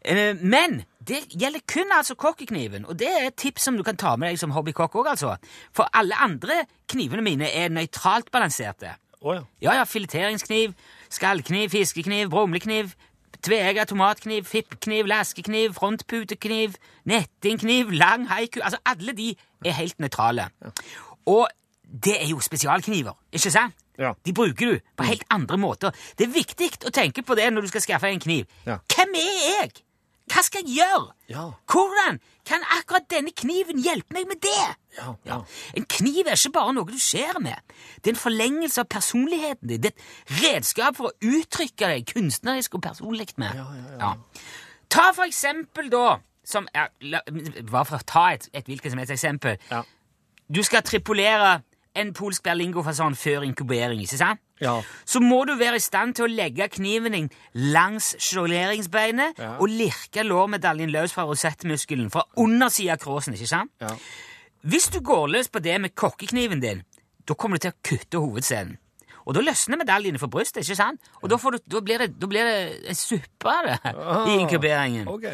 Eh, 0.02 0.34
Men 0.42 0.84
det 1.04 1.24
gjelder 1.30 1.60
kun 1.68 1.92
altså 1.92 2.16
kokkekniven, 2.16 2.86
og 2.86 2.98
det 3.00 3.08
er 3.08 3.28
et 3.28 3.36
tips 3.36 3.62
som 3.64 3.78
du 3.78 3.84
kan 3.84 3.98
ta 3.98 4.16
med 4.16 4.30
deg 4.30 4.40
som 4.40 4.52
hobbykokk 4.52 4.96
òg, 4.96 5.08
altså. 5.08 5.38
For 5.74 5.88
alle 5.94 6.16
andre 6.16 6.66
knivene 6.90 7.22
mine 7.22 7.50
er 7.54 7.70
nøytralt 7.70 8.32
balanserte. 8.32 8.96
Oh, 9.22 9.34
ja. 9.36 9.42
Ja, 9.62 9.74
ja, 9.80 9.84
fileteringskniv, 9.84 10.74
skallkniv, 11.10 11.70
fiskekniv, 11.70 12.30
brumlekniv, 12.30 12.94
tveegga 13.42 13.86
tomatkniv, 13.86 14.44
fippkniv, 14.46 15.06
laskekniv, 15.06 15.74
frontputekniv, 15.74 16.76
nettingkniv, 17.06 17.90
lang 17.92 18.28
haiku 18.30 18.60
Altså, 18.64 18.78
alle 18.86 19.14
de 19.14 19.36
er 19.66 19.72
helt 19.72 20.00
nøytrale. 20.00 20.50
Og 21.26 21.48
det 22.06 22.24
er 22.24 22.28
jo 22.30 22.40
spesialkniver, 22.40 23.14
ikke 23.32 23.52
sant? 23.52 23.74
Ja. 23.98 24.14
De 24.26 24.34
bruker 24.34 24.72
du 24.76 24.80
på 24.98 25.04
helt 25.08 25.24
andre 25.34 25.58
måter. 25.58 25.92
Det 26.18 26.28
er 26.28 26.34
viktig 26.36 26.72
å 26.86 26.94
tenke 26.94 27.24
på 27.26 27.36
det 27.36 27.50
når 27.54 27.66
du 27.66 27.72
skal 27.74 27.82
skaffe 27.82 28.10
en 28.14 28.20
kniv. 28.22 28.46
Ja. 28.68 28.78
Hvem 28.94 29.16
er 29.18 29.38
jeg? 29.48 29.72
Hva 30.28 30.42
skal 30.44 30.66
jeg 30.68 30.82
gjøre? 30.82 31.14
Ja. 31.32 31.46
Hvordan 31.72 32.18
kan 32.48 32.64
akkurat 32.76 33.06
denne 33.12 33.32
kniven 33.32 33.80
hjelpe 33.80 34.12
meg 34.14 34.28
med 34.28 34.42
det? 34.44 34.66
Ja, 34.98 35.14
Ja. 35.26 35.38
En 35.78 35.86
kniv 35.88 36.28
er 36.28 36.36
ikke 36.36 36.52
bare 36.58 36.74
noe 36.76 36.86
du 36.92 37.00
skjærer 37.00 37.40
med. 37.40 37.56
Det 38.04 38.12
er 38.12 38.16
en 38.16 38.20
forlengelse 38.20 38.82
av 38.84 38.90
personligheten 38.92 39.70
din. 39.72 39.82
Det 39.82 39.94
er 39.94 39.96
et 39.96 40.44
redskap 40.44 40.98
for 41.00 41.10
å 41.12 41.32
uttrykke 41.32 41.92
deg 41.94 42.06
kunstnerisk 42.12 42.76
og 42.76 42.84
personlig 42.84 43.30
med. 43.38 43.56
Ta 44.90 45.12
for 45.14 45.24
eksempel 45.28 45.90
da 45.92 46.18
som 46.48 46.68
Bare 46.72 47.86
for 47.86 47.98
å 47.98 48.04
ta 48.08 48.28
et, 48.36 48.50
et 48.54 48.68
hvilket 48.68 48.92
som 48.94 49.00
helst 49.02 49.12
eksempel. 49.16 49.58
Ja. 49.72 49.82
Du 50.48 50.62
skal 50.64 50.84
tripolere 50.88 51.62
en 52.00 52.14
polsk 52.14 52.44
berlingofason 52.46 53.16
før 53.18 53.44
inkubering, 53.48 54.02
ikke 54.04 54.18
sant? 54.20 54.42
Ja. 54.62 54.80
Så 55.06 55.20
må 55.22 55.44
du 55.46 55.54
være 55.60 55.78
i 55.78 55.84
stand 55.84 56.16
til 56.18 56.26
å 56.26 56.32
legge 56.32 56.66
kniven 56.74 57.14
din 57.14 57.28
langs 57.54 58.16
skjolderingsbeinet 58.24 59.38
Ja. 59.40 59.52
og 59.60 59.70
lirke 59.70 60.24
lårmedaljen 60.26 60.90
løs 60.90 61.14
fra 61.14 61.26
rosettmuskelen 61.30 62.10
fra 62.12 62.24
undersida 62.38 62.94
av 62.94 62.98
kråsen, 63.04 63.34
ikke 63.38 63.48
sant? 63.48 63.72
Ja. 63.82 63.92
Hvis 64.64 64.90
du 64.90 65.00
går 65.02 65.28
løs 65.28 65.50
på 65.50 65.60
det 65.62 65.80
med 65.82 65.96
kokkekniven 65.96 66.62
din, 66.62 66.84
da 67.28 67.34
kommer 67.34 67.58
du 67.58 67.68
til 67.68 67.72
å 67.72 67.82
kutte 67.84 68.18
hovedscenen. 68.24 68.78
Og 69.28 69.36
da 69.36 69.42
løsner 69.44 69.78
medaljene 69.78 70.20
for 70.20 70.28
brystet, 70.32 70.64
ikke 70.64 70.76
sant? 70.80 71.02
Og 71.22 71.30
da, 71.30 71.36
får 71.38 71.52
du, 71.52 71.58
da, 71.68 71.82
blir, 71.84 71.98
det, 72.00 72.14
da 72.20 72.28
blir 72.32 72.46
det 72.48 72.90
en 72.90 72.96
suppe 72.96 73.52
av 73.52 73.66
det 73.68 73.80
i 74.32 74.38
inkuberingen. 74.40 75.08
OK. 75.12 75.26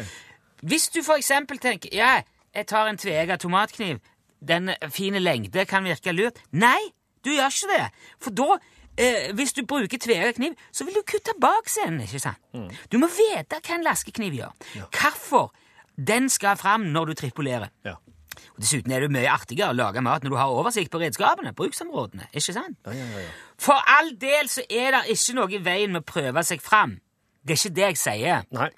Hvis 0.66 0.88
du 0.90 1.02
for 1.06 1.14
eksempel 1.20 1.58
tenker 1.62 1.94
ja, 1.94 2.16
jeg 2.54 2.66
tar 2.66 2.88
en 2.90 2.98
tveegga 2.98 3.36
tomatkniv, 3.38 4.00
den 4.48 4.72
fine 4.92 5.22
lengde 5.22 5.64
kan 5.70 5.84
virke 5.86 6.14
lurt. 6.14 6.40
Nei, 6.52 6.78
du 7.24 7.32
gjør 7.34 7.52
ikke 7.52 7.72
det. 7.72 7.84
For 8.22 8.30
da, 8.36 8.58
eh, 8.98 9.32
hvis 9.36 9.52
du 9.56 9.64
bruker 9.66 9.98
tveegga 9.98 10.32
kniv, 10.36 10.54
så 10.72 10.84
vil 10.84 10.94
du 10.94 11.02
kutte 11.08 11.34
baksenden, 11.40 12.04
ikke 12.04 12.22
sant? 12.22 12.40
Du 12.92 12.98
må 13.02 13.08
vite 13.12 13.60
hva 13.60 13.78
en 13.78 13.86
laskekniv 13.86 14.36
gjør. 14.40 14.56
Hvorfor 14.90 15.52
den 15.96 16.28
skal 16.28 16.56
fram 16.56 16.88
når 16.94 17.12
du 17.12 17.14
tripolerer. 17.14 17.70
Ja. 17.84 17.94
Og 18.54 18.62
Dessuten 18.62 18.92
er 18.92 19.04
det 19.04 19.12
mye 19.14 19.30
artigere 19.30 19.70
å 19.70 19.76
lage 19.76 20.02
mat 20.02 20.24
når 20.24 20.34
du 20.34 20.36
har 20.38 20.52
oversikt 20.52 20.90
på 20.90 21.00
redskapene, 21.02 21.54
bruksområdene, 21.54 22.28
ikke 22.34 22.54
sant? 22.54 22.78
Ja, 22.86 22.94
ja, 22.98 23.06
ja, 23.14 23.24
ja. 23.26 23.32
For 23.62 23.78
all 23.96 24.12
del 24.20 24.50
så 24.50 24.64
er 24.70 24.94
det 24.96 25.02
ikke 25.14 25.36
noe 25.38 25.54
i 25.54 25.62
veien 25.62 25.94
med 25.94 26.02
å 26.02 26.08
prøve 26.08 26.42
seg 26.46 26.62
fram. 26.62 26.98
Det 27.44 27.54
er 27.54 27.60
ikke 27.60 27.76
det 27.76 27.84
jeg 27.84 28.00
sier. 28.00 28.44
Nei. 28.56 28.70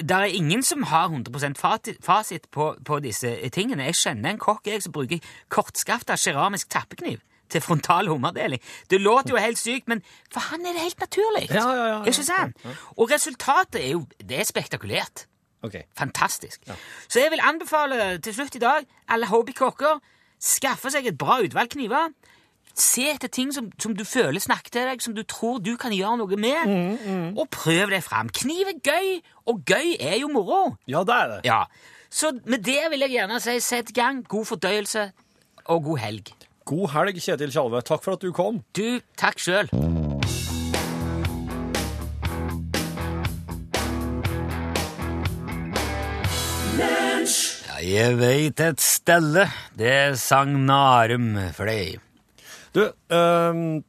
Det 0.00 0.10
er 0.16 0.24
ingen 0.24 0.62
som 0.62 0.82
har 0.90 1.08
100 1.08 1.54
fati- 1.58 1.96
fasit 2.02 2.48
på, 2.50 2.74
på 2.84 2.98
disse 3.04 3.30
tingene. 3.54 3.84
Jeg 3.90 3.94
kjenner 3.94 4.30
en 4.34 4.38
kokk 4.42 4.66
jeg 4.66 4.82
som 4.82 4.92
bruker 4.92 5.18
kortskafta 5.48 6.16
keramisk 6.16 6.68
tappekniv 6.70 7.18
til 7.48 7.60
frontal 7.62 8.08
hummerdeling. 8.10 8.60
Det 8.90 8.98
låter 9.00 9.30
jo 9.30 9.36
helt 9.38 9.58
sykt, 9.58 9.86
men 9.88 10.00
for 10.32 10.40
han 10.50 10.66
er 10.66 10.72
det 10.74 10.82
helt 10.82 11.00
naturlig. 11.00 11.44
Ja, 11.54 11.66
ja, 11.70 11.86
ja. 11.92 11.98
Ikke 12.04 12.24
sant? 12.26 12.56
Og 12.96 13.10
resultatet 13.10 13.78
er 13.84 13.92
jo 13.92 14.06
det 14.18 14.40
er 14.40 14.44
spektakulært. 14.48 15.26
OK. 15.62 15.76
Fantastisk. 15.98 16.60
Så 17.08 17.20
jeg 17.22 17.30
vil 17.30 17.40
anbefale 17.42 18.18
til 18.18 18.34
slutt 18.34 18.54
i 18.58 18.62
dag 18.62 18.84
alle 19.08 19.26
hobbykokker 19.30 20.00
skaffe 20.42 20.90
seg 20.92 21.06
et 21.08 21.16
bra 21.18 21.38
utvalg 21.42 21.70
kniver. 21.72 22.10
Se 22.76 23.06
etter 23.08 23.30
ting 23.32 23.52
som, 23.56 23.70
som 23.80 23.94
du 23.96 24.04
føler 24.04 24.42
snakker 24.42 24.70
til 24.74 24.88
deg, 24.90 25.02
som 25.04 25.14
du 25.16 25.22
tror 25.24 25.60
du 25.64 25.74
kan 25.80 25.94
gjøre 25.96 26.18
noe 26.20 26.36
med, 26.40 27.36
og 27.38 27.48
prøv 27.54 27.90
deg 27.94 28.02
fram. 28.04 28.28
Kniv 28.28 28.68
er 28.74 28.80
gøy, 28.84 29.12
og 29.48 29.62
gøy 29.68 29.94
er 30.00 30.18
jo 30.20 30.28
moro. 30.32 30.76
Ja, 30.86 31.04
det 31.08 31.16
er 31.16 31.32
det. 31.34 31.40
Ja, 31.48 31.62
Så 32.10 32.32
med 32.44 32.62
det 32.64 32.82
vil 32.92 33.00
jeg 33.06 33.10
gjerne 33.16 33.40
si 33.42 33.58
sett 33.60 33.94
gang. 33.94 34.22
God 34.28 34.44
fordøyelse 34.52 35.10
og 35.66 35.82
god 35.84 35.98
helg. 35.98 36.32
God 36.66 36.88
helg, 36.94 37.18
Kjetil 37.22 37.52
Tjalve. 37.54 37.82
Takk 37.82 38.02
for 38.04 38.16
at 38.16 38.22
du 38.22 38.32
kom. 38.34 38.62
Du, 38.74 39.00
takk 39.18 39.38
sjøl. 39.42 39.70
Jeg 47.86 48.16
veit 48.18 48.60
et 48.64 48.80
stelle, 48.82 49.46
det 49.78 50.16
sang 50.20 50.54
Narum 50.66 51.34
for 51.54 51.68
deg. 51.70 52.00
Du, 52.76 52.82
um, 53.08 53.84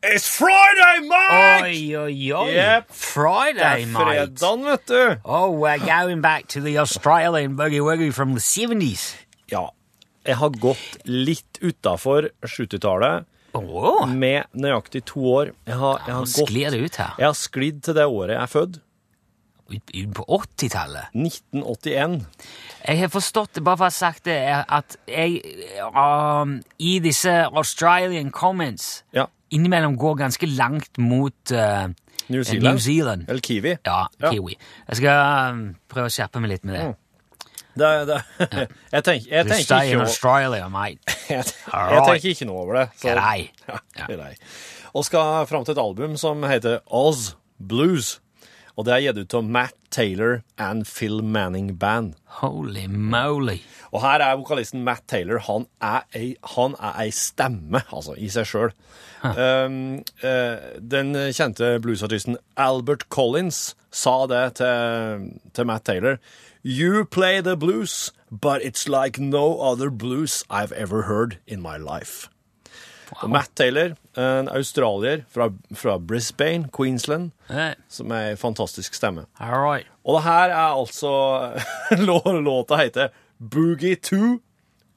It's 0.00 0.26
Friday, 0.26 1.00
Mike! 1.04 1.64
Oi, 1.66 1.96
oi, 1.98 2.32
oi. 2.32 2.52
Yep. 2.54 2.86
Det 2.88 3.64
er 3.66 3.82
fredagen, 3.92 4.62
vet 4.64 4.86
du. 4.88 5.00
Oh, 5.24 5.50
we're 5.52 5.82
going 5.84 6.22
back 6.22 6.46
to 6.54 6.62
the 6.64 6.78
Australian 6.78 7.56
boogie-woogie 7.58 8.12
from 8.14 8.32
the 8.32 8.40
70s. 8.40 9.10
Ja, 9.52 9.66
jeg 10.24 10.38
har 10.40 10.54
gått 10.62 11.02
litt 11.04 11.60
utafor 11.60 12.30
70-tallet 12.46 13.26
Oh. 13.58 14.06
med 14.06 14.44
nøyaktig 14.54 15.02
to 15.08 15.20
år. 15.34 15.52
Jeg 15.66 15.76
har, 15.80 16.00
jeg 16.06 16.14
har, 16.14 16.24
gått, 16.24 16.56
jeg 17.18 17.26
har 17.26 17.34
sklidd 17.36 17.82
til 17.82 17.96
det 17.96 18.04
året 18.06 18.36
jeg 18.36 18.42
er 18.44 18.52
født. 18.52 18.80
På 20.14 20.24
80-tallet. 20.38 21.10
1981. 21.12 22.22
Jeg 22.88 22.98
har 23.02 23.08
forstått 23.12 23.54
det, 23.58 23.62
bare 23.66 23.76
for 23.76 23.84
å 23.84 23.90
ha 23.90 23.92
sagt 23.92 24.24
det, 24.24 24.36
at 24.64 24.96
jeg 25.08 25.42
um, 25.92 26.54
i 26.80 26.94
disse 27.04 27.34
Australian 27.52 28.30
comments 28.32 29.02
Ja. 29.12 29.26
innimellom 29.52 29.98
går 30.00 30.14
ganske 30.22 30.46
langt 30.56 30.96
mot 30.98 31.52
uh, 31.52 31.88
New 32.28 32.42
Zealand. 32.44 32.64
New 32.64 32.78
Zealand. 32.78 33.26
Eller 33.28 33.40
Kiwi. 33.44 33.74
Ja, 33.86 34.06
Ja. 34.22 34.30
kiwi. 34.32 34.56
Jeg 34.88 34.96
skal 35.02 35.52
um, 35.52 35.60
prøve 35.88 36.08
å 36.08 36.14
skjerpe 36.16 36.40
meg 36.40 36.50
litt 36.56 36.64
med 36.64 36.74
det. 36.78 36.86
Mm. 36.88 36.94
Det, 37.78 37.90
det. 38.08 38.18
jeg 38.96 39.04
tenker, 39.04 39.28
jeg 39.30 39.46
tenker 39.46 39.62
stay 39.64 39.90
in 39.92 39.98
noe 40.00 40.06
Australia, 40.08 40.68
mate. 40.72 41.12
jeg, 41.30 41.44
jeg 41.44 42.00
tenker 42.08 42.30
ikke 42.32 42.48
noe 42.48 42.62
over 42.64 42.80
det. 42.80 42.86
så- 42.96 43.12
Grei. 43.12 43.50
Ja, 43.68 43.76
Ja. 44.00 44.06
grei. 44.14 44.32
Og 44.96 45.04
skal 45.04 45.44
fram 45.46 45.64
til 45.68 45.76
et 45.76 45.82
album 45.84 46.16
som 46.16 46.40
heter 46.48 46.80
Oz 46.88 47.34
Blues. 47.60 48.16
Og 48.78 48.86
det 48.86 48.92
er 48.94 49.00
gitt 49.08 49.18
ut 49.18 49.34
av 49.34 49.46
Matt 49.50 49.74
Taylor 49.90 50.44
and 50.56 50.86
Phil 50.86 51.18
Manning 51.22 51.72
Band. 51.82 52.14
Holy 52.38 52.84
moly. 52.86 53.56
Og 53.90 54.04
her 54.04 54.22
er 54.22 54.36
vokalisten 54.38 54.84
Matt 54.86 55.08
Taylor. 55.10 55.40
Han 55.48 55.66
er 55.82 56.06
ei, 56.14 56.36
han 56.54 56.76
er 56.78 56.94
ei 57.02 57.08
stemme, 57.10 57.82
altså, 57.90 58.14
i 58.14 58.30
seg 58.30 58.46
sjøl. 58.46 58.70
Um, 59.26 59.98
uh, 60.22 60.78
den 60.78 61.10
kjente 61.34 61.74
bluesartisten 61.82 62.38
Albert 62.54 63.08
Collins 63.10 63.74
sa 63.90 64.28
det 64.30 64.44
til, 64.62 65.26
til 65.58 65.66
Matt 65.66 65.88
Taylor. 65.90 66.22
You 66.62 67.04
play 67.04 67.40
the 67.40 67.56
blues, 67.56 68.12
but 68.30 68.62
it's 68.62 68.86
like 68.86 69.18
no 69.18 69.58
other 69.58 69.90
blues 69.90 70.44
I've 70.48 70.72
ever 70.72 71.02
heard 71.10 71.38
in 71.48 71.60
my 71.60 71.78
life. 71.78 72.28
Og 73.22 73.30
Matt 73.30 73.50
Taylor, 73.58 73.94
en 74.18 74.48
australier 74.48 75.24
fra, 75.32 75.48
fra 75.74 75.98
Brisbane, 75.98 76.68
Queensland, 76.76 77.30
hey. 77.50 77.74
som 77.88 78.12
er 78.14 78.32
en 78.32 78.40
fantastisk 78.40 78.94
stemme. 78.94 79.26
all 79.40 79.58
right. 79.58 79.86
Og 80.04 80.18
det 80.18 80.22
her 80.22 80.50
er 80.50 80.78
altså 80.78 81.12
Låta 82.46 82.76
heter 82.76 83.08
Boogie 83.38 83.96
2, 83.96 84.38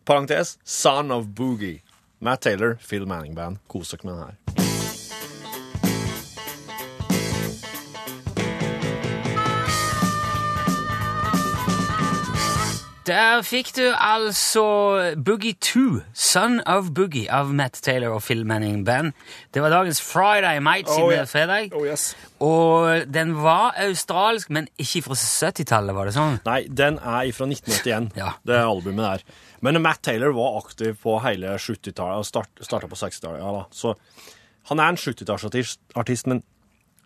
parentes 0.05 0.57
Son 0.63 1.12
of 1.12 1.25
Boogie. 1.36 1.81
Matt 2.19 2.41
Taylor, 2.41 2.77
Phil 2.89 3.07
Manning 3.07 3.36
Band. 3.36 3.57
Kos 3.67 3.89
dere 3.89 4.05
med 4.05 4.13
den 4.13 4.23
her. 4.23 4.70
Der 13.12 13.41
fikk 13.43 13.74
du 13.76 13.89
altså 13.91 14.62
Boogie 15.19 15.58
2, 15.60 15.82
Son 16.15 16.62
of 16.69 16.93
Boogie, 16.95 17.26
av 17.34 17.50
Matt 17.52 17.82
Taylor 17.84 18.13
og 18.15 18.21
Phil 18.24 18.45
Manning 18.47 18.86
Band. 18.88 19.12
Det 19.52 19.60
var 19.60 19.74
dagens 19.74 20.00
Friday, 20.00 20.62
Might, 20.63 20.88
siden 20.88 21.04
Oh, 21.04 21.12
yeah. 21.12 21.26
fredag. 21.28 21.74
Oh, 21.76 21.84
yes. 21.84 22.06
Og 22.39 23.10
den 23.12 23.34
var 23.43 23.76
australsk, 23.84 24.47
men 24.56 24.69
ikke 24.80 25.02
fra 25.10 25.17
70-tallet, 25.19 25.95
var 25.97 26.08
det 26.08 26.13
sånn? 26.15 26.38
Nei, 26.45 26.62
den 26.71 27.02
er 27.02 27.34
fra 27.36 27.50
1981, 27.50 28.13
Ja. 28.15 28.30
det 28.47 28.62
albumet 28.62 29.04
der. 29.04 29.26
Men 29.62 29.82
Matt 29.84 30.00
Taylor 30.08 30.32
var 30.38 30.62
aktiv 30.62 30.95
på 31.04 31.17
hele 31.26 31.58
70-tallet 31.60 32.21
og 32.24 32.30
start, 32.30 32.63
starta 32.63 32.88
på 32.88 32.95
60-tallet. 33.02 33.41
Ja, 33.43 33.52
da. 33.58 33.65
Så 33.76 33.95
han 34.71 34.80
er 34.80 34.93
en 34.93 35.02
70-tallsartist, 35.02 35.82
artist, 36.00 36.32
men 36.32 36.45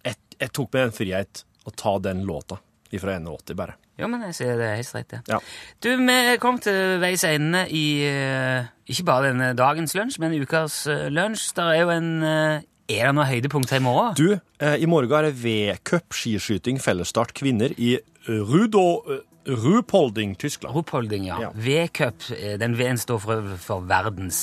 jeg, 0.05 0.19
jeg 0.37 0.53
tok 0.53 0.69
meg 0.77 0.85
en 0.91 0.95
frihet 1.01 1.43
å 1.65 1.73
ta 1.73 1.97
den 1.97 2.21
låta 2.29 2.59
fra 2.95 3.17
81, 3.17 3.57
bare. 3.57 3.73
Jo, 3.99 4.09
men 4.11 4.25
jeg 4.27 4.35
ser 4.35 4.57
det 4.59 4.65
er 4.67 4.79
helt 4.79 4.87
streit, 4.89 5.07
det. 5.13 5.21
Ja. 5.31 5.37
Du, 5.83 5.89
vi 6.01 6.37
kom 6.43 6.57
til 6.59 6.97
veis 6.99 7.23
ende 7.27 7.63
i 7.71 7.85
eh, 8.03 8.67
ikke 8.91 9.05
bare 9.07 9.29
denne 9.29 9.53
dagens 9.55 9.95
lunsj, 9.95 10.19
men 10.19 10.35
ukas 10.41 10.81
eh, 10.91 11.05
lunsj. 11.13 11.53
Der 11.55 11.71
er 11.71 11.79
jo 11.85 11.93
en 11.93 12.09
eh, 12.23 12.65
Er 12.91 13.07
det 13.07 13.15
noen 13.15 13.29
høydepunkter 13.31 13.79
i 13.79 13.85
morgen? 13.85 14.17
Du, 14.19 14.35
eh, 14.59 14.75
i 14.83 14.89
morgen 14.89 15.15
er 15.17 15.29
det 15.29 15.39
V-cup 15.41 16.13
skiskyting 16.13 16.81
fellesstart 16.83 17.33
kvinner 17.37 17.71
i 17.77 17.95
Rudo, 18.27 19.01
Ruhpolding, 19.45 20.35
Tyskland. 20.41 20.75
Rupolding, 20.75 21.25
ja. 21.29 21.37
Ja. 21.41 21.49
V-cup. 21.53 22.23
eh, 22.37 22.55
Den 22.57 22.73
V-en 22.77 22.97
står 22.97 23.19
for, 23.21 23.51
for 23.61 23.81
verdens. 23.85 24.39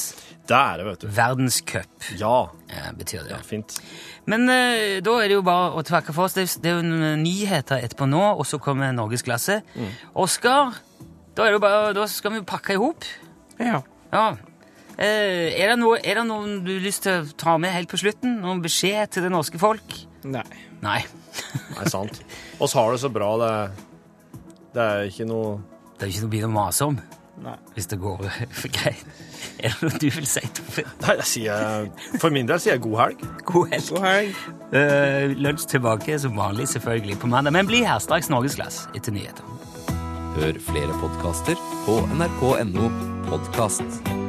Det 0.46 0.54
er 0.58 0.78
det, 0.78 0.86
vet 0.86 1.00
du. 1.04 1.08
Verdenscup, 1.16 2.06
Ja, 2.18 2.50
eh, 2.70 2.90
betyr 2.98 3.22
det. 3.24 3.30
ja 3.30 3.38
fint. 3.46 3.76
Men 4.26 4.46
uh, 4.50 5.00
da 5.02 5.16
er 5.22 5.28
det 5.30 5.36
jo 5.36 5.42
bare 5.46 5.72
å 5.78 5.82
takke 5.86 6.14
for 6.14 6.26
oss. 6.28 6.34
Det, 6.38 6.44
er- 6.46 6.62
det 6.62 6.70
er 6.70 6.80
jo 6.80 7.16
nyheter 7.22 7.82
etterpå 7.82 8.06
nå, 8.10 8.22
og 8.38 8.46
så 8.46 8.58
kommer 8.62 8.92
Norgesklasse. 8.94 9.60
Oskar, 10.14 10.74
da, 11.34 11.44
er 11.44 11.52
det 11.52 11.58
jo 11.58 11.62
bare, 11.66 11.92
da 11.96 12.06
skal 12.10 12.34
vi 12.36 12.42
jo 12.42 12.46
pakke 12.48 12.74
i 12.76 12.80
hop. 12.82 13.06
Ja. 13.58 13.82
Ja. 14.12 14.26
Uh, 14.92 15.02
er, 15.02 15.72
det 15.72 15.78
noe, 15.80 15.96
er 16.04 16.20
det 16.20 16.26
noe 16.28 16.58
du 16.62 16.74
har 16.76 16.84
lyst 16.84 17.06
til 17.06 17.22
å 17.22 17.36
ta 17.40 17.56
med 17.58 17.72
helt 17.74 17.90
på 17.90 17.98
slutten? 18.02 18.38
Noen 18.42 18.60
beskjed 18.62 19.14
til 19.16 19.24
det 19.26 19.32
norske 19.34 19.58
folk? 19.62 19.96
Nei. 20.28 20.44
Nei. 20.82 21.00
Nei, 21.78 21.86
sant. 21.90 22.20
Oss 22.62 22.74
har 22.76 22.92
det 22.92 23.00
så 23.02 23.08
bra, 23.14 23.30
det, 23.40 23.52
det 24.74 24.82
er 24.82 25.08
ikke 25.10 25.26
noe 25.28 25.58
Det 25.98 26.06
er 26.06 26.10
jo 26.10 26.14
ikke 26.14 26.22
noe 26.22 26.30
å 26.30 26.32
begynne 26.36 26.50
å 26.52 26.56
mase 26.56 26.88
om 26.88 27.00
Nei. 27.42 27.56
hvis 27.74 27.88
det 27.88 27.98
går 28.02 28.22
for 28.60 28.68
greit. 28.74 29.04
Er 29.62 29.72
det 29.72 29.88
noe 29.88 30.00
du 30.02 30.08
vil 30.12 30.28
si, 30.28 30.42
Torfinn? 30.58 30.90
Nei, 31.02 31.16
jeg 31.22 31.28
sier, 31.32 31.90
For 32.20 32.34
min 32.34 32.48
del 32.50 32.60
sier 32.62 32.76
jeg 32.76 32.84
god 32.84 32.98
helg. 33.00 33.26
God 33.48 33.72
helg. 33.72 33.90
God 33.90 34.06
helg. 34.06 34.40
Uh, 34.72 35.34
Lunsj 35.40 35.66
tilbake 35.72 36.18
som 36.22 36.36
vanlig, 36.38 36.68
selvfølgelig, 36.74 37.18
på 37.22 37.32
mandag. 37.32 37.56
Men 37.56 37.68
bli 37.70 37.82
her 37.88 38.00
straks 38.04 38.30
Norgesglass 38.32 38.84
etter 38.96 39.16
nyheter. 39.16 39.44
Hør 40.38 40.62
flere 40.70 40.96
podkaster 41.02 41.60
på 41.86 42.00
nrk.no 42.16 42.88
podkast. 43.28 44.21